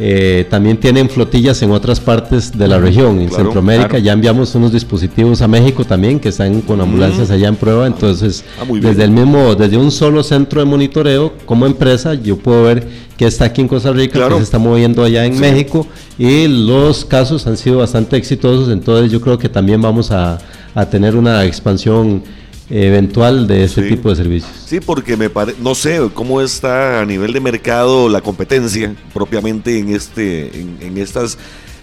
[0.00, 3.98] eh, también tienen flotillas en otras partes de la región, en Centroamérica.
[3.98, 7.86] Ya enviamos unos dispositivos a México también que están con ambulancias allá en prueba.
[7.86, 12.62] Entonces, ah, desde el mismo, desde un solo centro de monitoreo, como empresa, yo puedo
[12.62, 12.86] ver
[13.16, 15.84] que está aquí en Costa Rica, que se está moviendo allá en México
[16.16, 18.68] y los casos han sido bastante exitosos.
[18.70, 20.38] Entonces, yo creo que también vamos a,
[20.74, 22.22] a tener una expansión
[22.70, 24.52] eventual de ese tipo de servicios.
[24.66, 29.94] Sí, porque me no sé cómo está a nivel de mercado la competencia propiamente en
[29.94, 31.38] este en, estas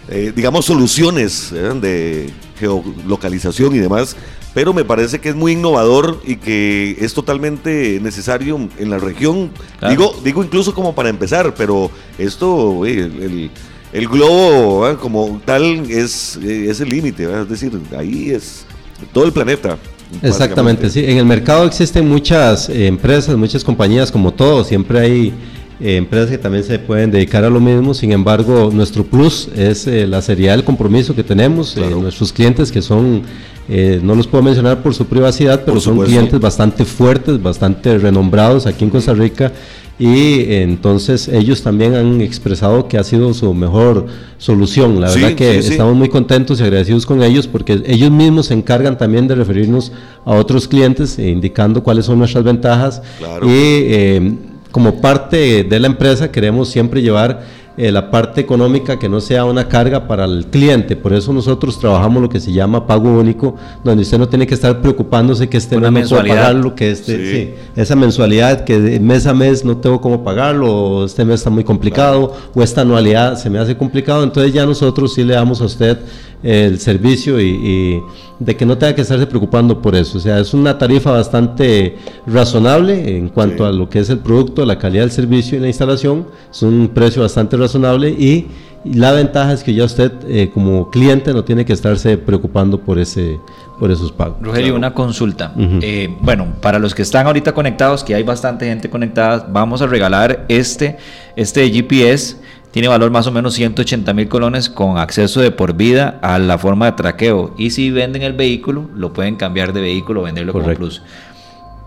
[0.10, 1.72] eh, digamos soluciones ¿eh?
[1.82, 2.30] de
[2.60, 4.16] geolocalización y demás,
[4.54, 9.50] pero me parece que es muy innovador y que es totalmente necesario en la región.
[9.90, 13.50] Digo digo incluso como para empezar, pero esto el,
[13.92, 18.66] el, globo como tal es, es el límite, es decir, ahí es
[19.12, 19.80] todo el planeta.
[20.22, 21.04] Exactamente, sí.
[21.06, 25.34] En el mercado existen muchas eh, empresas, muchas compañías, como todo, siempre hay
[25.80, 29.88] eh, empresas que también se pueden dedicar a lo mismo, sin embargo, nuestro plus es
[29.88, 33.24] eh, la seriedad del compromiso que tenemos, nuestros clientes que son,
[33.68, 38.86] no los puedo mencionar por su privacidad, pero son clientes bastante fuertes, bastante renombrados aquí
[38.86, 39.52] en Costa Rica
[39.98, 45.00] y entonces ellos también han expresado que ha sido su mejor solución.
[45.00, 48.98] La verdad que estamos muy contentos y agradecidos con ellos porque ellos mismos se encargan
[48.98, 49.94] también de referirnos
[50.26, 53.02] a otros clientes e indicando cuáles son nuestras ventajas.
[53.44, 54.34] Y eh,
[54.72, 57.44] como parte de la empresa queremos siempre llevar
[57.78, 60.96] eh, la parte económica que no sea una carga para el cliente.
[60.96, 64.54] Por eso nosotros trabajamos lo que se llama pago único, donde usted no tiene que
[64.54, 69.34] estar preocupándose que este una no puedo pagarlo, que este, esa mensualidad que mes a
[69.34, 73.50] mes no tengo cómo pagarlo, o este mes está muy complicado, o esta anualidad se
[73.50, 74.24] me hace complicado.
[74.24, 75.98] Entonces ya nosotros sí le damos a usted
[76.44, 78.02] el servicio y,
[78.40, 80.18] de que no tenga que estarse preocupando por eso.
[80.18, 84.66] O sea, es una tarifa bastante razonable en cuanto a lo que es el producto,
[84.66, 86.28] la calidad del servicio y la instalación.
[86.52, 88.48] Es un precio bastante razonable y,
[88.86, 93.00] la ventaja es que ya usted eh, como cliente no tiene que estarse preocupando por
[93.00, 93.40] ese
[93.80, 94.38] por esos pagos.
[94.42, 95.54] Rogelio, una consulta.
[95.58, 99.88] Eh, bueno, para los que están ahorita conectados, que hay bastante gente conectada, vamos a
[99.88, 100.98] regalar este,
[101.36, 102.38] este GPS
[102.76, 106.58] tiene valor más o menos 180 mil colones con acceso de por vida a la
[106.58, 107.56] forma de traqueo.
[107.58, 111.02] Y si venden el vehículo, lo pueden cambiar de vehículo o venderlo como plus.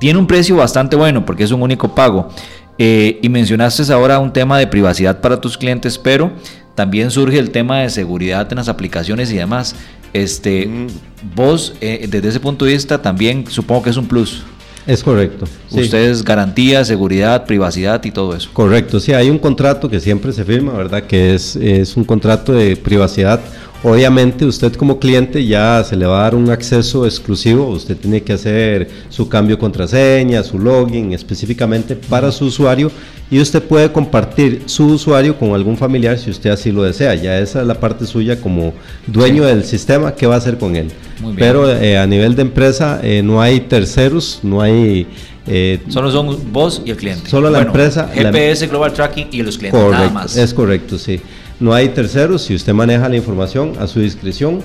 [0.01, 2.31] Tiene un precio bastante bueno porque es un único pago.
[2.79, 6.33] Eh, y mencionaste ahora un tema de privacidad para tus clientes, pero
[6.75, 9.77] también surge el tema de seguridad en las aplicaciones y demás.
[10.15, 10.87] Este, mm.
[11.35, 14.43] Vos, eh, desde ese punto de vista, también supongo que es un plus.
[14.89, 15.45] Es correcto.
[15.71, 18.49] Ustedes garantía, seguridad, privacidad y todo eso.
[18.55, 21.03] Correcto, sí, hay un contrato que siempre se firma, ¿verdad?
[21.03, 23.39] Que es, es un contrato de privacidad
[23.85, 28.23] Obviamente usted como cliente ya se le va a dar un acceso exclusivo, usted tiene
[28.23, 32.91] que hacer su cambio de contraseña, su login específicamente para su usuario
[33.31, 37.15] y usted puede compartir su usuario con algún familiar si usted así lo desea.
[37.15, 38.73] Ya esa es la parte suya como
[39.07, 40.91] dueño del sistema, ¿qué va a hacer con él?
[41.37, 45.07] Pero eh, a nivel de empresa eh, no hay terceros, no hay...
[45.47, 47.31] Eh, solo son vos y el cliente.
[47.31, 48.11] Solo la empresa.
[48.13, 50.37] GPS, Global Tracking y los clientes, nada más.
[50.37, 51.21] Es correcto, sí.
[51.61, 54.61] No hay terceros, si usted maneja la información a su discreción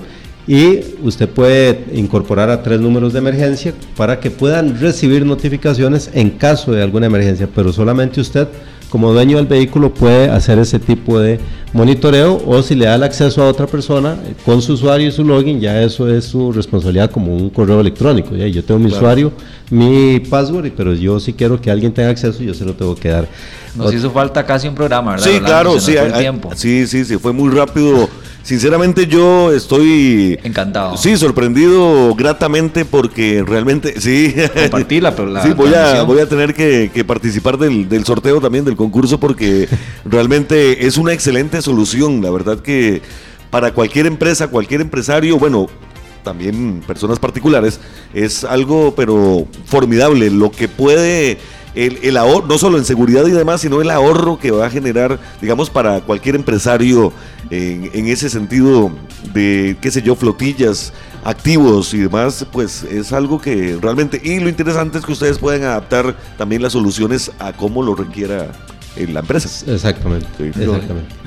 [0.46, 6.30] y usted puede incorporar a tres números de emergencia para que puedan recibir notificaciones en
[6.30, 8.46] caso de alguna emergencia, pero solamente usted
[8.94, 11.40] como dueño del vehículo puede hacer ese tipo de
[11.72, 15.24] monitoreo o si le da el acceso a otra persona con su usuario y su
[15.24, 18.36] login, ya eso es su responsabilidad como un correo electrónico.
[18.36, 18.46] ¿ya?
[18.46, 19.32] Yo tengo mi usuario,
[19.68, 23.08] mi password, pero yo si quiero que alguien tenga acceso, yo se lo tengo que
[23.08, 23.26] dar.
[23.74, 25.26] Nos hizo falta casi un programa, ¿verdad?
[25.26, 25.96] Sí, claro, sí,
[26.54, 28.08] sí, sí, sí, fue muy rápido
[28.44, 30.38] Sinceramente yo estoy...
[30.44, 30.98] Encantado.
[30.98, 34.34] Sí, sorprendido gratamente porque realmente, sí.
[34.54, 35.42] Compartirla, pero la...
[35.42, 39.66] Sí, voy a, voy a tener que, participar del, del, sorteo también, del concurso, porque
[40.04, 42.20] realmente es una excelente solución.
[42.20, 43.00] La verdad que
[43.48, 45.66] para cualquier empresa, cualquier empresario, bueno,
[46.22, 47.80] también personas particulares,
[48.12, 51.38] es algo pero formidable lo que puede
[51.74, 55.18] el, ahorro, no solo en seguridad y demás, sino el ahorro que va a generar,
[55.40, 57.12] digamos, para cualquier empresario
[57.50, 58.92] en, ese sentido
[59.32, 60.92] de, qué sé yo, flotillas,
[61.24, 65.64] activos y demás, pues es algo que realmente, y lo interesante es que ustedes pueden
[65.64, 68.52] adaptar también las soluciones a cómo lo requiera
[68.96, 69.48] la empresa.
[69.72, 70.26] Exactamente.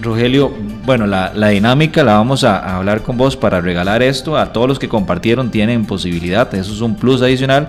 [0.01, 0.53] Rogelio,
[0.85, 4.37] bueno, la, dinámica la vamos a, hablar con vos para regalar esto.
[4.37, 7.67] A todos los que compartieron tienen posibilidad, eso es un plus adicional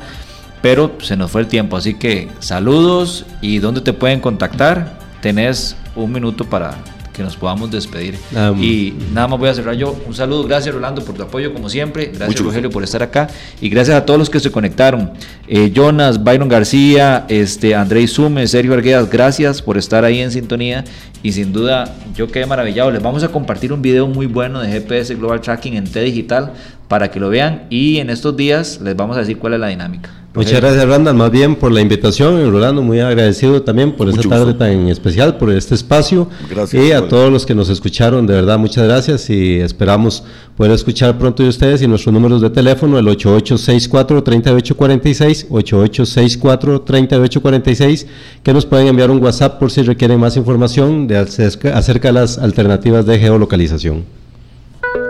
[0.62, 4.98] pero se nos fue el tiempo, así que saludos y dónde te pueden contactar.
[5.20, 6.76] Tenés un minuto para
[7.18, 8.16] que nos podamos despedir.
[8.60, 10.00] y nada más voy a cerrar yo.
[10.06, 13.28] Un saludo, gracias Rolando por tu apoyo como siempre, gracias Rogelio por estar acá
[13.60, 15.10] y gracias a todos los que se conectaron.
[15.48, 20.84] Eh, Jonas, Byron García, este, André Sume, Sergio Arguedas, gracias por estar ahí en sintonía
[21.20, 22.92] y sin duda yo quedé maravillado.
[22.92, 26.52] Les vamos a compartir un video muy bueno de GPS Global Tracking en T Digital
[26.86, 29.66] para que lo vean y en estos días les vamos a decir cuál es la
[29.66, 30.17] dinámica.
[30.34, 32.38] Muchas gracias, Randall, más bien por la invitación.
[32.40, 36.28] Y Rolando, muy agradecido también por esta tarde tan especial, por este espacio.
[36.50, 36.84] Gracias.
[36.84, 39.30] Y a todos los que nos escucharon, de verdad, muchas gracias.
[39.30, 40.22] Y esperamos
[40.56, 48.06] poder escuchar pronto de ustedes y nuestros números de teléfono, el 8864-3846, 8864-3846,
[48.42, 52.36] que nos pueden enviar un WhatsApp por si requieren más información de acerca, de las
[52.38, 54.04] alternativas de geolocalización.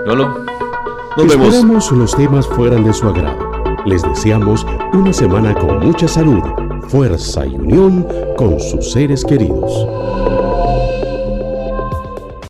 [0.06, 0.46] Lolo.
[1.16, 6.43] Nos Esperamos los temas fueran de su agrado les deseamos una semana con mucha salud,
[6.89, 8.07] fuerza y unión
[8.37, 10.47] con sus seres queridos.